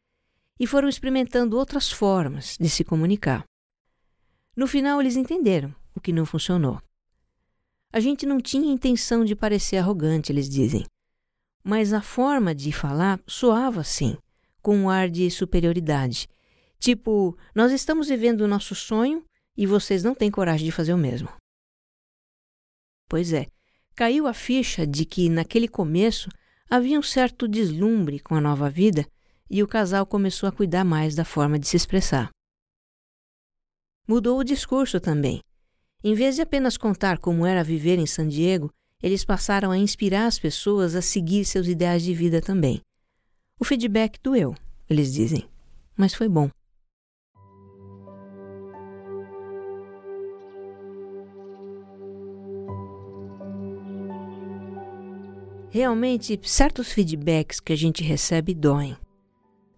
e 0.62 0.66
foram 0.66 0.88
experimentando 0.88 1.58
outras 1.58 1.90
formas 1.90 2.56
de 2.56 2.68
se 2.68 2.84
comunicar. 2.84 3.44
No 4.56 4.68
final, 4.68 5.00
eles 5.00 5.16
entenderam 5.16 5.74
o 5.92 6.00
que 6.00 6.12
não 6.12 6.24
funcionou. 6.24 6.80
A 7.92 7.98
gente 7.98 8.24
não 8.24 8.40
tinha 8.40 8.72
intenção 8.72 9.24
de 9.24 9.34
parecer 9.34 9.78
arrogante, 9.78 10.30
eles 10.30 10.48
dizem 10.48 10.86
mas 11.64 11.92
a 11.92 12.00
forma 12.00 12.54
de 12.54 12.72
falar 12.72 13.20
soava 13.26 13.80
assim, 13.80 14.16
com 14.60 14.76
um 14.76 14.90
ar 14.90 15.08
de 15.08 15.30
superioridade. 15.30 16.28
Tipo, 16.78 17.36
nós 17.54 17.70
estamos 17.70 18.08
vivendo 18.08 18.40
o 18.40 18.48
nosso 18.48 18.74
sonho 18.74 19.24
e 19.56 19.66
vocês 19.66 20.02
não 20.02 20.14
têm 20.14 20.30
coragem 20.30 20.66
de 20.66 20.72
fazer 20.72 20.92
o 20.92 20.98
mesmo. 20.98 21.28
Pois 23.08 23.32
é, 23.32 23.46
caiu 23.94 24.26
a 24.26 24.34
ficha 24.34 24.86
de 24.86 25.04
que 25.04 25.28
naquele 25.28 25.68
começo 25.68 26.28
havia 26.68 26.98
um 26.98 27.02
certo 27.02 27.46
deslumbre 27.46 28.18
com 28.18 28.34
a 28.34 28.40
nova 28.40 28.68
vida 28.68 29.06
e 29.52 29.62
o 29.62 29.68
casal 29.68 30.06
começou 30.06 30.48
a 30.48 30.52
cuidar 30.52 30.82
mais 30.82 31.14
da 31.14 31.26
forma 31.26 31.58
de 31.58 31.68
se 31.68 31.76
expressar. 31.76 32.30
Mudou 34.08 34.38
o 34.38 34.44
discurso 34.44 34.98
também. 34.98 35.42
Em 36.02 36.14
vez 36.14 36.36
de 36.36 36.40
apenas 36.40 36.78
contar 36.78 37.18
como 37.18 37.44
era 37.44 37.62
viver 37.62 37.98
em 37.98 38.06
San 38.06 38.26
Diego, 38.26 38.70
eles 39.02 39.26
passaram 39.26 39.70
a 39.70 39.76
inspirar 39.76 40.26
as 40.26 40.38
pessoas 40.38 40.94
a 40.94 41.02
seguir 41.02 41.44
seus 41.44 41.68
ideais 41.68 42.02
de 42.02 42.14
vida 42.14 42.40
também. 42.40 42.80
O 43.60 43.64
feedback 43.64 44.18
doeu, 44.22 44.54
eles 44.88 45.12
dizem, 45.12 45.46
mas 45.94 46.14
foi 46.14 46.30
bom. 46.30 46.48
Realmente, 55.68 56.40
certos 56.42 56.90
feedbacks 56.90 57.60
que 57.60 57.72
a 57.72 57.76
gente 57.76 58.02
recebe 58.02 58.54
doem. 58.54 58.96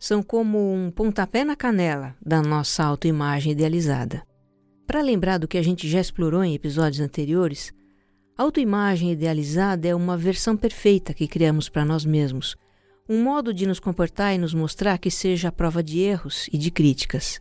São 0.07 0.23
como 0.23 0.71
um 0.71 0.91
pontapé 0.91 1.45
na 1.45 1.57
canela 1.57 2.15
da 2.21 2.43
nossa 2.43 2.85
autoimagem 2.85 3.53
idealizada. 3.53 4.23
Para 4.87 5.01
lembrar 5.01 5.39
do 5.39 5.49
que 5.49 5.57
a 5.57 5.63
gente 5.63 5.89
já 5.89 5.99
explorou 5.99 6.45
em 6.45 6.55
episódios 6.55 7.01
anteriores, 7.01 7.73
a 8.37 8.43
autoimagem 8.43 9.13
idealizada 9.13 9.89
é 9.89 9.95
uma 9.95 10.15
versão 10.15 10.59
perfeita 10.59 11.15
que 11.15 11.27
criamos 11.27 11.71
para 11.71 11.87
nós 11.87 12.05
mesmos, 12.05 12.55
um 13.09 13.23
modo 13.23 13.55
de 13.55 13.67
nos 13.67 13.81
comportar 13.81 14.35
e 14.35 14.39
nos 14.39 14.53
mostrar 14.53 14.99
que 14.99 15.11
seja 15.11 15.49
a 15.49 15.53
prova 15.53 15.83
de 15.83 16.01
erros 16.01 16.51
e 16.53 16.59
de 16.59 16.71
críticas. 16.71 17.41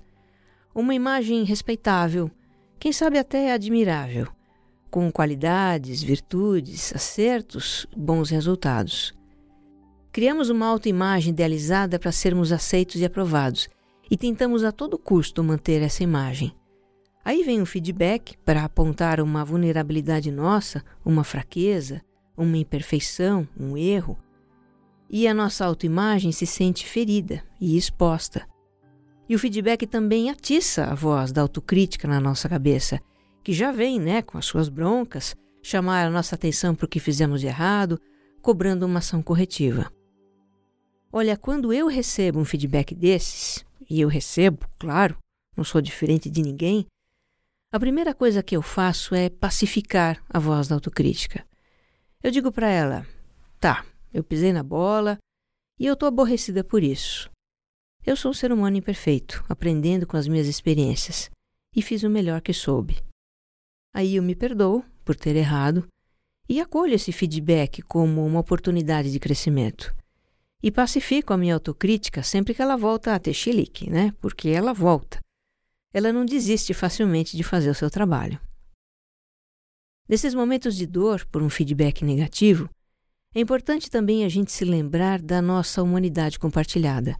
Uma 0.73 0.95
imagem 0.95 1.43
respeitável, 1.43 2.31
quem 2.79 2.93
sabe 2.93 3.17
até 3.17 3.51
admirável, 3.51 4.29
com 4.89 5.11
qualidades, 5.11 6.01
virtudes, 6.01 6.95
acertos, 6.95 7.85
bons 7.93 8.29
resultados. 8.29 9.13
Criamos 10.13 10.51
uma 10.51 10.67
autoimagem 10.67 11.31
idealizada 11.31 11.97
para 11.97 12.11
sermos 12.11 12.51
aceitos 12.51 13.01
e 13.01 13.05
aprovados 13.05 13.67
e 14.11 14.15
tentamos 14.15 14.63
a 14.63 14.71
todo 14.71 14.99
custo 14.99 15.43
manter 15.43 15.81
essa 15.81 16.03
imagem. 16.03 16.55
Aí 17.25 17.41
vem 17.41 17.63
o 17.63 17.65
feedback 17.65 18.37
para 18.45 18.63
apontar 18.63 19.19
uma 19.19 19.43
vulnerabilidade 19.43 20.29
nossa, 20.29 20.83
uma 21.03 21.23
fraqueza, 21.23 21.99
uma 22.37 22.57
imperfeição, 22.57 23.47
um 23.59 23.75
erro. 23.75 24.15
E 25.09 25.27
a 25.27 25.33
nossa 25.33 25.65
autoimagem 25.65 26.31
se 26.31 26.45
sente 26.45 26.85
ferida 26.85 27.43
e 27.59 27.75
exposta. 27.75 28.45
E 29.27 29.33
o 29.33 29.39
feedback 29.39 29.87
também 29.87 30.29
atiça 30.29 30.85
a 30.85 30.93
voz 30.93 31.31
da 31.31 31.41
autocrítica 31.41 32.07
na 32.07 32.19
nossa 32.19 32.47
cabeça, 32.47 32.99
que 33.43 33.51
já 33.51 33.71
vem, 33.71 33.99
né, 33.99 34.21
com 34.21 34.37
as 34.37 34.45
suas 34.45 34.69
broncas, 34.69 35.35
chamar 35.63 36.05
a 36.05 36.09
nossa 36.11 36.35
atenção 36.35 36.75
para 36.75 36.85
o 36.85 36.89
que 36.89 36.99
fizemos 36.99 37.41
de 37.41 37.47
errado, 37.47 37.99
cobrando 38.43 38.85
uma 38.85 38.99
ação 38.99 39.19
corretiva. 39.19 39.91
Olha, 41.15 41.37
quando 41.37 41.71
eu 41.71 41.85
recebo 41.85 42.39
um 42.39 42.43
feedback 42.43 42.95
desses, 42.95 43.63
e 43.87 44.01
eu 44.01 44.07
recebo, 44.07 44.67
claro, 44.79 45.15
não 45.55 45.63
sou 45.63 45.79
diferente 45.79 46.27
de 46.27 46.41
ninguém, 46.41 46.87
a 47.71 47.79
primeira 47.79 48.15
coisa 48.15 48.41
que 48.41 48.57
eu 48.57 48.63
faço 48.63 49.13
é 49.13 49.29
pacificar 49.29 50.23
a 50.27 50.39
voz 50.39 50.67
da 50.67 50.73
autocrítica. 50.73 51.45
Eu 52.23 52.31
digo 52.31 52.51
para 52.51 52.67
ela: 52.67 53.05
tá, 53.59 53.85
eu 54.11 54.23
pisei 54.23 54.51
na 54.51 54.63
bola 54.63 55.19
e 55.79 55.85
eu 55.85 55.93
estou 55.93 56.07
aborrecida 56.07 56.63
por 56.63 56.81
isso. 56.81 57.29
Eu 58.03 58.15
sou 58.15 58.31
um 58.31 58.33
ser 58.33 58.51
humano 58.51 58.77
imperfeito, 58.77 59.45
aprendendo 59.47 60.07
com 60.07 60.17
as 60.17 60.27
minhas 60.27 60.47
experiências, 60.47 61.29
e 61.75 61.83
fiz 61.83 62.01
o 62.01 62.09
melhor 62.09 62.41
que 62.41 62.53
soube. 62.53 62.97
Aí 63.93 64.15
eu 64.15 64.23
me 64.23 64.33
perdoo 64.33 64.83
por 65.05 65.15
ter 65.15 65.35
errado 65.35 65.87
e 66.49 66.59
acolho 66.59 66.95
esse 66.95 67.11
feedback 67.11 67.83
como 67.83 68.25
uma 68.25 68.39
oportunidade 68.39 69.11
de 69.11 69.19
crescimento. 69.19 69.93
E 70.63 70.71
pacifico 70.71 71.33
a 71.33 71.37
minha 71.37 71.53
autocrítica 71.53 72.23
sempre 72.23 72.53
que 72.53 72.61
ela 72.61 72.77
volta 72.77 73.13
a 73.13 73.19
ter 73.19 73.33
chilique, 73.33 73.89
né? 73.89 74.13
Porque 74.19 74.49
ela 74.49 74.73
volta 74.73 75.19
ela 75.93 76.11
não 76.11 76.25
desiste 76.25 76.73
facilmente 76.73 77.37
de 77.37 77.43
fazer 77.43 77.69
o 77.69 77.75
seu 77.75 77.89
trabalho. 77.89 78.39
Nesses 80.09 80.33
momentos 80.33 80.75
de 80.75 80.87
dor 80.87 81.25
por 81.27 81.41
um 81.41 81.49
feedback 81.49 82.03
negativo, 82.03 82.69
é 83.33 83.39
importante 83.39 83.89
também 83.89 84.25
a 84.25 84.29
gente 84.29 84.51
se 84.51 84.65
lembrar 84.65 85.21
da 85.21 85.41
nossa 85.41 85.81
humanidade 85.81 86.39
compartilhada. 86.39 87.15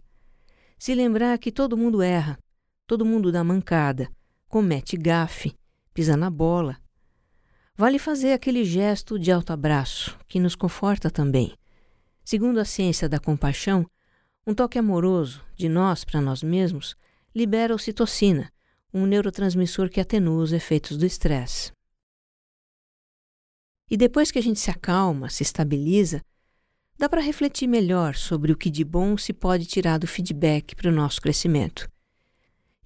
Se 0.78 0.94
lembrar 0.94 1.38
que 1.38 1.52
todo 1.52 1.76
mundo 1.76 2.02
erra, 2.02 2.38
todo 2.86 3.06
mundo 3.06 3.32
dá 3.32 3.42
mancada, 3.44 4.10
comete 4.48 4.96
gafe, 4.96 5.54
pisa 5.94 6.16
na 6.16 6.28
bola. 6.28 6.76
Vale 7.76 7.98
fazer 7.98 8.32
aquele 8.32 8.64
gesto 8.64 9.18
de 9.18 9.32
alto 9.32 9.52
abraço, 9.52 10.18
que 10.28 10.38
nos 10.38 10.54
conforta 10.54 11.10
também. 11.10 11.54
Segundo 12.24 12.58
a 12.58 12.64
ciência 12.64 13.06
da 13.06 13.20
compaixão, 13.20 13.86
um 14.46 14.54
toque 14.54 14.78
amoroso 14.78 15.44
de 15.54 15.68
nós 15.68 16.04
para 16.04 16.22
nós 16.22 16.42
mesmos 16.42 16.96
libera 17.34 17.74
ocitocina, 17.74 18.50
um 18.92 19.04
neurotransmissor 19.04 19.90
que 19.90 20.00
atenua 20.00 20.42
os 20.42 20.52
efeitos 20.52 20.96
do 20.96 21.04
estresse. 21.04 21.70
E 23.90 23.96
depois 23.96 24.30
que 24.30 24.38
a 24.38 24.42
gente 24.42 24.58
se 24.58 24.70
acalma, 24.70 25.28
se 25.28 25.42
estabiliza, 25.42 26.24
dá 26.96 27.08
para 27.08 27.20
refletir 27.20 27.66
melhor 27.66 28.14
sobre 28.14 28.52
o 28.52 28.56
que 28.56 28.70
de 28.70 28.84
bom 28.84 29.18
se 29.18 29.32
pode 29.32 29.66
tirar 29.66 29.98
do 29.98 30.06
feedback 30.06 30.74
para 30.74 30.88
o 30.88 30.94
nosso 30.94 31.20
crescimento. 31.20 31.86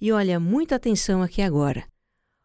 E 0.01 0.11
olha, 0.11 0.39
muita 0.39 0.75
atenção 0.75 1.21
aqui 1.21 1.41
agora. 1.41 1.87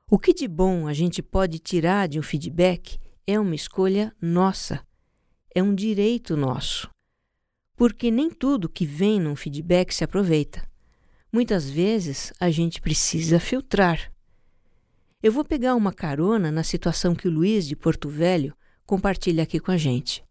O 0.09 0.18
que 0.18 0.33
de 0.33 0.46
bom 0.46 0.87
a 0.87 0.92
gente 0.92 1.22
pode 1.22 1.59
tirar 1.59 2.07
de 2.07 2.20
um 2.20 2.22
feedback 2.22 3.00
é 3.26 3.40
uma 3.40 3.54
escolha 3.54 4.14
nossa, 4.20 4.85
é 5.54 5.62
um 5.62 5.74
direito 5.74 6.36
nosso. 6.36 6.90
Porque 7.76 8.10
nem 8.10 8.28
tudo 8.28 8.68
que 8.68 8.84
vem 8.84 9.20
num 9.20 9.36
feedback 9.36 9.94
se 9.94 10.02
aproveita. 10.02 10.68
Muitas 11.32 11.70
vezes 11.70 12.32
a 12.40 12.50
gente 12.50 12.80
precisa 12.80 13.38
filtrar. 13.38 14.12
Eu 15.22 15.32
vou 15.32 15.44
pegar 15.44 15.74
uma 15.74 15.92
carona 15.92 16.50
na 16.50 16.62
situação 16.62 17.14
que 17.14 17.28
o 17.28 17.30
Luiz 17.30 17.66
de 17.66 17.76
Porto 17.76 18.08
Velho 18.08 18.54
compartilha 18.84 19.42
aqui 19.42 19.58
com 19.58 19.70
a 19.70 19.76
gente. 19.76 20.24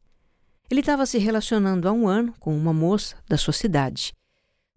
Ele 0.69 0.81
estava 0.81 1.05
se 1.05 1.17
relacionando 1.17 1.88
há 1.88 1.91
um 1.91 2.07
ano 2.07 2.33
com 2.39 2.55
uma 2.55 2.73
moça 2.73 3.15
da 3.27 3.38
sua 3.38 3.53
cidade. 3.53 4.13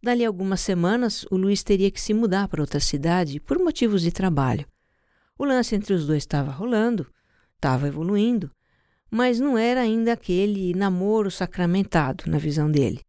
Dali 0.02 0.24
algumas 0.24 0.61
semanas, 0.61 1.24
o 1.30 1.37
Luiz 1.37 1.62
teria 1.62 1.90
que 1.90 2.00
se 2.00 2.14
mudar 2.14 2.48
para 2.48 2.62
outra 2.62 2.80
cidade 2.80 3.40
por 3.40 3.59
motivos 3.59 4.02
de 4.02 4.12
trabalho. 4.12 4.66
O 5.38 5.44
lance 5.44 5.74
entre 5.74 5.92
os 5.92 6.06
dois 6.06 6.22
estava 6.22 6.50
rolando, 6.50 7.06
estava 7.56 7.88
evoluindo, 7.88 8.50
mas 9.11 9.38
não 9.38 9.57
era 9.57 9.81
ainda 9.81 10.12
aquele 10.12 10.75
namoro 10.75 11.31
sacramentado 11.31 12.25
na 12.27 12.38
visão 12.38 12.71
dele. 12.71 13.01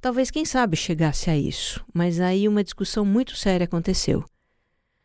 Talvez, 0.00 0.30
quem 0.30 0.44
sabe, 0.44 0.76
chegasse 0.76 1.28
a 1.28 1.36
isso, 1.36 1.84
mas 1.92 2.20
aí 2.20 2.48
uma 2.48 2.64
discussão 2.64 3.04
muito 3.04 3.36
séria 3.36 3.64
aconteceu. 3.64 4.24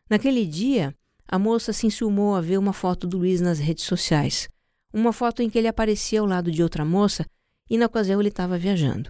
Naquele 0.09 0.45
dia, 0.45 0.95
a 1.27 1.37
moça 1.37 1.73
se 1.73 1.87
insumou 1.87 2.35
a 2.35 2.41
ver 2.41 2.57
uma 2.57 2.71
foto 2.71 3.05
do 3.05 3.17
Luiz 3.17 3.41
nas 3.41 3.59
redes 3.59 3.83
sociais, 3.83 4.47
uma 4.93 5.11
foto 5.11 5.41
em 5.41 5.49
que 5.49 5.57
ele 5.57 5.67
aparecia 5.67 6.21
ao 6.21 6.25
lado 6.25 6.49
de 6.49 6.63
outra 6.63 6.85
moça 6.85 7.25
e 7.69 7.77
na 7.77 7.87
ocasião 7.87 8.21
ele 8.21 8.29
estava 8.29 8.57
viajando. 8.57 9.09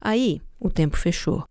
Aí, 0.00 0.40
o 0.58 0.70
tempo 0.70 0.96
fechou. 0.96 1.44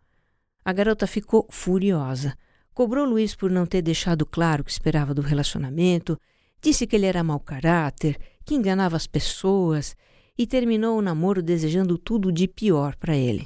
A 0.65 0.73
garota 0.73 1.05
ficou 1.05 1.45
furiosa. 1.49 2.35
Cobrou 2.73 3.05
Luiz 3.05 3.35
por 3.35 3.51
não 3.51 3.65
ter 3.65 3.81
deixado 3.81 4.25
claro 4.25 4.61
o 4.61 4.65
que 4.65 4.71
esperava 4.71 5.13
do 5.13 5.21
relacionamento, 5.21 6.19
disse 6.61 6.87
que 6.87 6.95
ele 6.95 7.05
era 7.05 7.23
mau 7.23 7.39
caráter, 7.39 8.19
que 8.47 8.55
enganava 8.55 8.95
as 8.95 9.05
pessoas 9.05 9.93
e 10.37 10.47
terminou 10.47 10.97
o 10.97 11.01
namoro 11.01 11.43
desejando 11.43 11.97
tudo 11.97 12.31
de 12.31 12.47
pior 12.47 12.95
para 12.95 13.13
ele. 13.13 13.45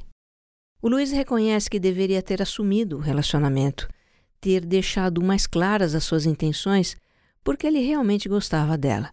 O 0.80 0.88
Luiz 0.88 1.12
reconhece 1.12 1.68
que 1.68 1.80
deveria 1.80 2.22
ter 2.22 2.40
assumido 2.40 2.98
o 2.98 3.00
relacionamento, 3.00 3.88
ter 4.40 4.64
deixado 4.64 5.24
mais 5.24 5.48
claras 5.48 5.96
as 5.96 6.04
suas 6.04 6.28
intenções, 6.28 6.96
porque 7.44 7.66
ele 7.66 7.80
realmente 7.80 8.30
gostava 8.30 8.78
dela. 8.78 9.12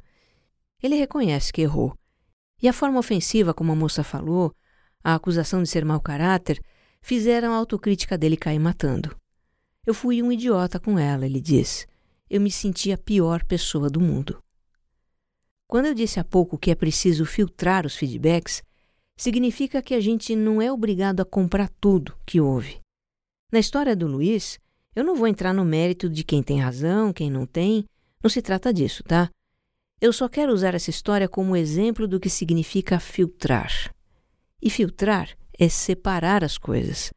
Ele 0.82 0.94
reconhece 0.94 1.50
que 1.50 1.62
errou. 1.62 1.94
E 2.60 2.68
a 2.68 2.72
forma 2.72 2.98
ofensiva 2.98 3.54
como 3.54 3.72
a 3.72 3.76
moça 3.76 4.04
falou, 4.04 4.54
a 5.02 5.14
acusação 5.14 5.62
de 5.62 5.70
ser 5.70 5.86
mau 5.86 6.00
caráter, 6.00 6.60
fizeram 7.00 7.54
a 7.54 7.56
autocrítica 7.56 8.18
dele 8.18 8.36
cair 8.36 8.58
matando. 8.58 9.16
Eu 9.86 9.94
fui 9.94 10.22
um 10.22 10.30
idiota 10.30 10.78
com 10.78 10.98
ela, 10.98 11.24
ele 11.24 11.40
diz. 11.40 11.86
Eu 12.28 12.42
me 12.42 12.50
senti 12.50 12.92
a 12.92 12.98
pior 12.98 13.42
pessoa 13.44 13.88
do 13.88 14.00
mundo. 14.00 14.38
Quando 15.68 15.84
eu 15.84 15.94
disse 15.94 16.18
há 16.18 16.24
pouco 16.24 16.56
que 16.56 16.70
é 16.70 16.74
preciso 16.74 17.26
filtrar 17.26 17.84
os 17.84 17.94
feedbacks, 17.94 18.62
significa 19.14 19.82
que 19.82 19.92
a 19.92 20.00
gente 20.00 20.34
não 20.34 20.62
é 20.62 20.72
obrigado 20.72 21.20
a 21.20 21.26
comprar 21.26 21.68
tudo 21.78 22.16
que 22.24 22.40
ouve. 22.40 22.80
Na 23.52 23.58
história 23.58 23.94
do 23.94 24.06
Luiz, 24.06 24.58
eu 24.96 25.04
não 25.04 25.14
vou 25.14 25.28
entrar 25.28 25.52
no 25.52 25.66
mérito 25.66 26.08
de 26.08 26.24
quem 26.24 26.42
tem 26.42 26.58
razão, 26.58 27.12
quem 27.12 27.30
não 27.30 27.44
tem, 27.44 27.84
não 28.24 28.30
se 28.30 28.40
trata 28.40 28.72
disso, 28.72 29.02
tá? 29.04 29.30
Eu 30.00 30.10
só 30.10 30.26
quero 30.26 30.54
usar 30.54 30.74
essa 30.74 30.88
história 30.88 31.28
como 31.28 31.54
exemplo 31.54 32.08
do 32.08 32.18
que 32.18 32.30
significa 32.30 32.98
filtrar. 32.98 33.94
E 34.62 34.70
filtrar 34.70 35.36
é 35.58 35.68
separar 35.68 36.42
as 36.42 36.56
coisas. 36.56 37.12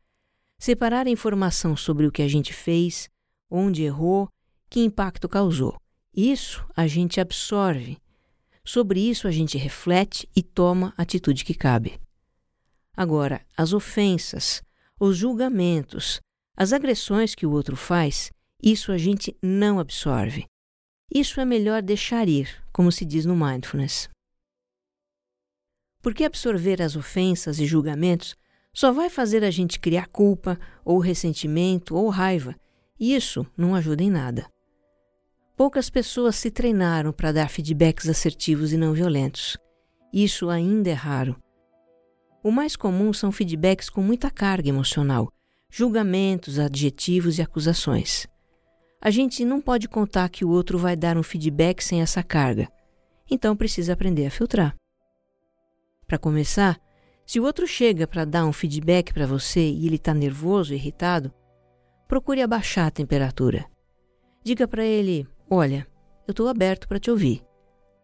Separar 0.60 1.08
a 1.08 1.10
informação 1.10 1.78
sobre 1.78 2.06
o 2.06 2.12
que 2.12 2.22
a 2.22 2.28
gente 2.28 2.52
fez, 2.52 3.08
onde 3.50 3.84
errou, 3.84 4.28
que 4.70 4.82
impacto 4.82 5.30
causou. 5.30 5.80
Isso 6.14 6.66
a 6.76 6.86
gente 6.86 7.22
absorve. 7.22 8.01
Sobre 8.64 9.00
isso 9.00 9.28
a 9.28 9.32
gente 9.32 9.58
reflete 9.58 10.30
e 10.36 10.44
toma 10.44 10.94
a 10.98 11.02
atitude 11.02 11.44
que 11.44 11.54
cabe. 11.54 12.00
Agora, 12.96 13.46
as 13.58 13.74
ofensas, 13.74 14.62
os 15.00 15.18
julgamentos, 15.18 16.20
as 16.56 16.74
agressões 16.74 17.34
que 17.34 17.46
o 17.46 17.52
outro 17.52 17.76
faz, 17.76 18.32
isso 18.62 18.92
a 18.92 18.98
gente 18.98 19.36
não 19.42 19.80
absorve. 19.80 20.46
Isso 21.14 21.42
é 21.42 21.46
melhor 21.46 21.82
deixar 21.82 22.28
ir, 22.28 22.64
como 22.72 22.92
se 22.92 23.04
diz 23.04 23.26
no 23.26 23.36
mindfulness. 23.36 24.08
Porque 26.02 26.24
absorver 26.24 26.82
as 26.82 26.96
ofensas 26.96 27.60
e 27.60 27.66
julgamentos 27.66 28.36
só 28.74 28.92
vai 28.92 29.10
fazer 29.10 29.44
a 29.44 29.52
gente 29.52 29.80
criar 29.80 30.08
culpa, 30.08 30.60
ou 30.86 31.00
ressentimento, 31.00 31.96
ou 31.96 32.10
raiva, 32.10 32.56
e 33.00 33.14
isso 33.16 33.46
não 33.58 33.76
ajuda 33.76 34.04
em 34.04 34.10
nada. 34.10 34.50
Poucas 35.62 35.92
pessoas 35.92 36.38
se 36.38 36.50
treinaram 36.50 37.14
para 37.14 37.32
dar 37.32 37.48
feedbacks 37.48 38.10
assertivos 38.10 38.74
e 38.74 38.78
não 38.78 38.94
violentos. 38.94 39.60
Isso 40.12 40.50
ainda 40.50 40.90
é 40.90 40.94
raro. 40.94 41.40
O 42.44 42.50
mais 42.50 42.76
comum 42.76 43.14
são 43.14 43.32
feedbacks 43.32 43.88
com 43.88 44.02
muita 44.02 44.32
carga 44.32 44.70
emocional, 44.70 45.32
julgamentos, 45.70 46.58
adjetivos 46.58 47.38
e 47.38 47.44
acusações. 47.44 48.26
A 49.00 49.12
gente 49.12 49.46
não 49.46 49.62
pode 49.62 49.88
contar 49.88 50.30
que 50.30 50.44
o 50.44 50.50
outro 50.50 50.80
vai 50.80 50.96
dar 50.96 51.16
um 51.16 51.22
feedback 51.22 51.84
sem 51.84 52.02
essa 52.02 52.24
carga. 52.24 52.68
Então 53.30 53.56
precisa 53.56 53.94
aprender 53.94 54.26
a 54.26 54.32
filtrar. 54.32 54.76
Para 56.08 56.18
começar, 56.18 56.82
se 57.24 57.40
o 57.40 57.44
outro 57.44 57.68
chega 57.68 58.08
para 58.08 58.26
dar 58.26 58.48
um 58.48 58.52
feedback 58.52 59.14
para 59.14 59.28
você 59.28 59.70
e 59.70 59.86
ele 59.86 59.98
está 59.98 60.12
nervoso, 60.12 60.74
irritado, 60.74 61.32
procure 62.08 62.42
abaixar 62.42 62.88
a 62.88 62.92
temperatura. 62.92 63.64
Diga 64.44 64.68
para 64.68 64.84
ele: 64.84 65.28
Olha, 65.54 65.86
eu 66.26 66.32
estou 66.32 66.48
aberto 66.48 66.88
para 66.88 66.98
te 66.98 67.12
ouvir. 67.12 67.44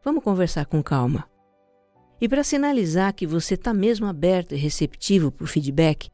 Vamos 0.04 0.22
conversar 0.22 0.66
com 0.66 0.84
calma. 0.84 1.24
E 2.20 2.28
para 2.28 2.44
sinalizar 2.44 3.14
que 3.14 3.26
você 3.26 3.54
está 3.54 3.74
mesmo 3.74 4.06
aberto 4.06 4.54
e 4.54 4.58
receptivo 4.58 5.32
para 5.32 5.46
o 5.46 5.48
feedback, 5.48 6.10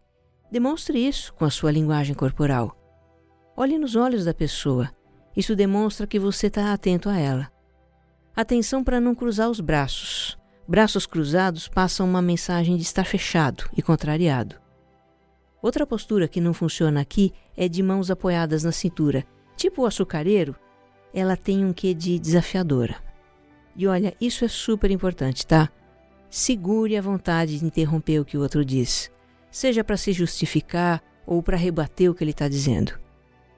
demonstre 0.52 1.00
isso 1.00 1.34
com 1.34 1.43
a 1.43 1.50
sua 1.50 1.72
linguagem 1.72 2.13
corporal. 2.13 2.78
Olhe 3.58 3.80
nos 3.80 3.96
olhos 3.96 4.26
da 4.26 4.34
pessoa. 4.34 4.91
Isso 5.36 5.56
demonstra 5.56 6.06
que 6.06 6.19
você 6.19 6.46
está 6.46 6.72
atento 6.72 7.10
a 7.10 7.17
ela. 7.17 7.52
Atenção 8.36 8.84
para 8.84 9.02
não 9.02 9.15
cruzar 9.15 9.50
os 9.50 9.60
braços. 9.60 10.38
Braços 10.67 11.08
cruzados 11.08 11.67
passam 11.67 12.08
uma 12.08 12.22
mensagem 12.22 12.76
de 12.78 12.84
estar 12.84 13.06
fechado 13.06 13.67
e 13.76 13.82
contrariado. 13.82 14.58
Outra 15.63 15.88
postura 15.88 16.28
que 16.28 16.39
não 16.39 16.54
funciona 16.54 17.02
aqui 17.02 17.34
é 17.58 17.67
de 17.67 17.82
mãos 17.82 18.12
apoiadas 18.12 18.63
na 18.63 18.72
cintura. 18.72 19.26
Tipo 19.58 19.82
o 19.82 19.86
açucareiro, 19.88 20.56
ela 21.13 21.38
tem 21.38 21.63
um 21.63 21.71
quê 21.71 21.93
de 21.93 22.17
desafiadora. 22.17 22.97
E 23.76 23.88
olha, 23.88 24.15
isso 24.19 24.43
é 24.43 24.47
super 24.47 24.91
importante, 24.91 25.45
tá? 25.45 25.69
Segure 26.30 26.97
a 26.97 27.02
vontade 27.02 27.60
de 27.60 27.65
interromper 27.65 28.19
o 28.19 28.26
que 28.26 28.38
o 28.38 28.41
outro 28.41 28.65
diz, 28.65 29.12
seja 29.52 29.84
para 29.84 29.97
se 29.97 30.12
justificar 30.12 31.02
ou 31.26 31.41
para 31.43 31.58
rebater 31.58 32.10
o 32.10 32.15
que 32.15 32.23
ele 32.23 32.32
está 32.32 32.47
dizendo. 32.47 32.99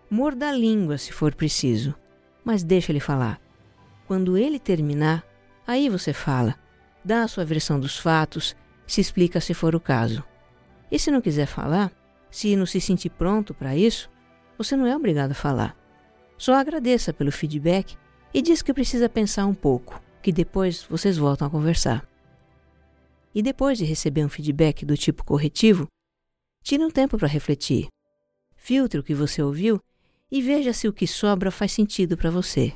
Morda 0.10 0.50
a 0.50 0.52
língua 0.52 0.98
se 0.98 1.12
for 1.12 1.34
preciso, 1.34 1.96
mas 2.44 2.64
deixa 2.64 2.92
ele 2.92 3.00
falar. 3.00 3.40
Quando 4.08 4.38
ele 4.38 4.60
terminar, 4.60 5.24
aí 5.66 5.90
você 5.90 6.14
fala, 6.14 6.56
dá 7.04 7.24
a 7.24 7.28
sua 7.28 7.46
versão 7.46 7.80
dos 7.80 7.98
fatos, 7.98 8.56
se 8.86 9.02
explica 9.02 9.42
se 9.42 9.54
for 9.54 9.74
o 9.76 9.80
caso. 9.80 10.24
E 10.92 11.00
se 11.00 11.10
não 11.10 11.22
quiser 11.22 11.48
falar, 11.48 11.92
se 12.30 12.56
não 12.56 12.66
se 12.66 12.80
sentir 12.80 13.10
pronto 13.10 13.54
para 13.54 13.76
isso, 13.76 14.10
você 14.58 14.76
não 14.76 14.86
é 14.86 14.96
obrigado 14.96 15.32
a 15.32 15.36
falar. 15.36 15.76
Só 16.38 16.54
agradeça 16.54 17.14
pelo 17.14 17.32
feedback 17.32 17.98
e 18.34 18.42
diz 18.42 18.62
que 18.62 18.74
precisa 18.74 19.08
pensar 19.08 19.46
um 19.46 19.54
pouco, 19.54 20.02
que 20.22 20.32
depois 20.32 20.84
vocês 20.84 21.18
voltam 21.18 21.48
a 21.48 21.52
conversar. 21.52 22.08
E 23.34 23.42
depois 23.42 23.78
de 23.78 23.86
receber 23.86 24.26
um 24.26 24.30
feedback 24.30 24.86
do 24.86 24.98
tipo 24.98 25.24
corretivo, 25.24 25.88
tire 26.64 26.84
um 26.84 26.92
tempo 26.92 27.18
para 27.18 27.28
refletir. 27.28 27.88
Filtre 28.56 29.00
o 29.00 29.04
que 29.04 29.14
você 29.14 29.42
ouviu 29.42 29.80
e 30.32 30.42
veja 30.42 30.74
se 30.74 30.88
o 30.88 30.94
que 30.94 31.08
sobra 31.08 31.52
faz 31.52 31.72
sentido 31.72 32.18
para 32.18 32.32
você, 32.32 32.74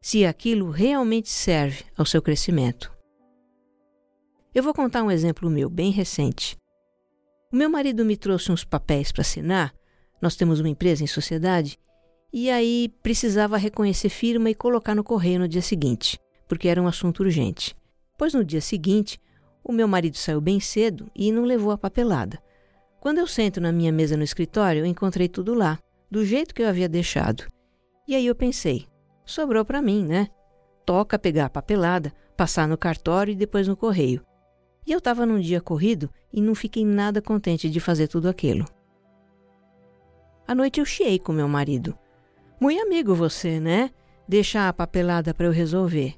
se 0.00 0.26
aquilo 0.26 0.70
realmente 0.70 1.28
serve 1.28 1.84
ao 1.96 2.04
seu 2.04 2.20
crescimento. 2.20 2.92
Eu 4.54 4.62
vou 4.62 4.74
contar 4.74 5.02
um 5.02 5.10
exemplo 5.10 5.48
meu 5.48 5.70
bem 5.70 5.92
recente. 5.92 6.56
O 7.52 7.56
meu 7.56 7.70
marido 7.70 8.04
me 8.04 8.16
trouxe 8.16 8.50
uns 8.50 8.64
papéis 8.64 9.12
para 9.12 9.22
assinar, 9.22 9.72
nós 10.20 10.34
temos 10.34 10.60
uma 10.60 10.68
empresa 10.68 11.04
em 11.04 11.06
sociedade, 11.06 11.78
e 12.32 12.50
aí 12.50 12.88
precisava 13.02 13.56
reconhecer 13.56 14.08
firma 14.08 14.50
e 14.50 14.54
colocar 14.54 14.94
no 14.94 15.04
correio 15.04 15.40
no 15.40 15.48
dia 15.48 15.62
seguinte, 15.62 16.18
porque 16.48 16.68
era 16.68 16.80
um 16.80 16.86
assunto 16.86 17.20
urgente. 17.20 17.74
Pois 18.16 18.34
no 18.34 18.44
dia 18.44 18.60
seguinte, 18.60 19.20
o 19.64 19.72
meu 19.72 19.88
marido 19.88 20.16
saiu 20.16 20.40
bem 20.40 20.60
cedo 20.60 21.10
e 21.14 21.32
não 21.32 21.44
levou 21.44 21.72
a 21.72 21.78
papelada. 21.78 22.40
Quando 23.00 23.18
eu 23.18 23.26
sento 23.26 23.60
na 23.60 23.72
minha 23.72 23.90
mesa 23.90 24.16
no 24.16 24.22
escritório, 24.22 24.80
eu 24.80 24.86
encontrei 24.86 25.28
tudo 25.28 25.54
lá 25.54 25.78
do 26.10 26.24
jeito 26.24 26.54
que 26.54 26.62
eu 26.62 26.68
havia 26.68 26.88
deixado. 26.88 27.46
E 28.06 28.14
aí 28.14 28.26
eu 28.26 28.34
pensei, 28.34 28.86
sobrou 29.24 29.64
para 29.64 29.80
mim, 29.80 30.04
né? 30.04 30.28
Toca 30.84 31.18
pegar 31.18 31.46
a 31.46 31.50
papelada, 31.50 32.12
passar 32.36 32.66
no 32.66 32.76
cartório 32.76 33.32
e 33.32 33.36
depois 33.36 33.68
no 33.68 33.76
correio. 33.76 34.24
E 34.86 34.92
eu 34.92 34.98
estava 34.98 35.24
num 35.24 35.38
dia 35.38 35.60
corrido 35.60 36.10
e 36.32 36.40
não 36.40 36.54
fiquei 36.54 36.84
nada 36.84 37.22
contente 37.22 37.70
de 37.70 37.80
fazer 37.80 38.08
tudo 38.08 38.28
aquilo. 38.28 38.64
À 40.46 40.54
noite 40.54 40.80
eu 40.80 40.84
chiei 40.84 41.18
com 41.18 41.32
meu 41.32 41.48
marido. 41.48 41.96
Muito 42.60 42.82
amigo 42.82 43.14
você, 43.14 43.58
né? 43.58 43.90
Deixar 44.28 44.68
a 44.68 44.72
papelada 44.72 45.32
para 45.32 45.46
eu 45.46 45.50
resolver. 45.50 46.14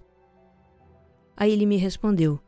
Aí 1.37 1.53
ele 1.53 1.65
me 1.65 1.77
respondeu: 1.77 2.41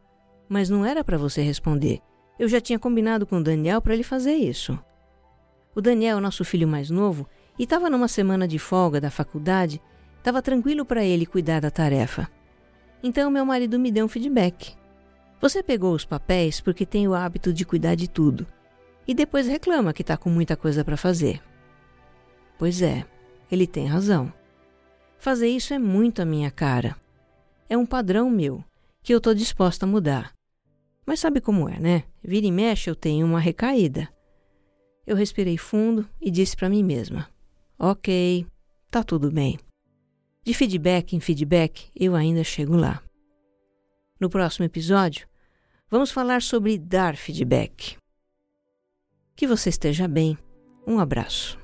Mas 0.49 0.69
não 0.69 0.85
era 0.85 1.05
para 1.05 1.17
você 1.17 1.43
responder. 1.43 2.01
Eu 2.37 2.49
já 2.49 2.61
tinha 2.61 2.79
combinado 2.79 3.25
com 3.25 3.37
o 3.37 3.43
Daniel 3.43 3.81
para 3.81 3.95
ele 3.95 4.03
fazer 4.03 4.35
isso. 4.35 4.77
O 5.77 5.81
Daniel, 5.81 6.21
nosso 6.21 6.45
filho 6.45 6.67
mais 6.67 6.91
novo, 6.91 7.29
e 7.57 7.63
estava 7.63 7.89
numa 7.89 8.09
semana 8.09 8.49
de 8.49 8.59
folga 8.59 9.01
da 9.01 9.13
faculdade, 9.13 9.81
estava 10.19 10.43
tranquilo 10.43 10.85
para 10.85 11.05
ele 11.05 11.25
cuidar 11.25 11.61
da 11.61 11.71
tarefa. 11.71 12.29
Então 13.01 13.31
meu 13.31 13.47
marido 13.47 13.79
me 13.79 13.93
deu 13.93 14.07
um 14.07 14.09
feedback. 14.09 14.75
Você 15.41 15.63
pegou 15.63 15.95
os 15.95 16.05
papéis 16.05 16.61
porque 16.61 16.85
tem 16.85 17.07
o 17.07 17.15
hábito 17.15 17.53
de 17.53 17.65
cuidar 17.65 17.95
de 17.95 18.09
tudo 18.09 18.45
e 19.07 19.15
depois 19.15 19.47
reclama 19.47 19.93
que 19.93 20.03
está 20.03 20.17
com 20.17 20.31
muita 20.31 20.57
coisa 20.57 20.85
para 20.85 20.97
fazer. 20.97 21.41
Pois 22.59 22.83
é, 22.83 23.05
ele 23.55 23.67
tem 23.67 23.87
razão. 23.87 24.33
Fazer 25.19 25.49
isso 25.49 25.73
é 25.73 25.79
muito 25.79 26.21
a 26.21 26.25
minha 26.25 26.51
cara. 26.51 26.97
É 27.69 27.79
um 27.79 27.87
padrão 27.87 28.29
meu 28.29 28.63
que 29.03 29.15
eu 29.15 29.19
estou 29.19 29.35
disposta 29.35 29.87
a 29.87 29.89
mudar. 29.89 30.33
Mas 31.07 31.21
sabe 31.21 31.41
como 31.41 31.69
é, 31.69 31.79
né? 31.79 32.05
Vira 32.23 32.47
e 32.47 32.53
mexe 32.53 32.91
eu 32.91 32.95
tenho 32.95 33.27
uma 33.27 33.41
recaída. 33.41 34.09
Eu 35.07 35.17
respirei 35.17 35.57
fundo 35.57 36.09
e 36.21 36.31
disse 36.31 36.57
para 36.57 36.69
mim 36.69 36.83
mesma: 36.83 37.29
Ok, 37.79 38.47
tá 38.91 39.03
tudo 39.03 39.31
bem. 39.31 39.59
De 40.43 40.53
feedback 40.53 41.15
em 41.15 41.21
feedback, 41.21 41.91
eu 41.95 42.15
ainda 42.15 42.45
chego 42.45 42.77
lá. 42.77 43.03
No 44.21 44.29
próximo 44.29 44.65
episódio, 44.65 45.27
vamos 45.91 46.11
falar 46.11 46.43
sobre 46.43 46.79
dar 46.79 47.17
feedback. 47.17 47.97
Que 49.35 49.47
você 49.47 49.69
esteja 49.69 50.07
bem. 50.07 50.39
Um 50.87 50.99
abraço. 50.99 51.64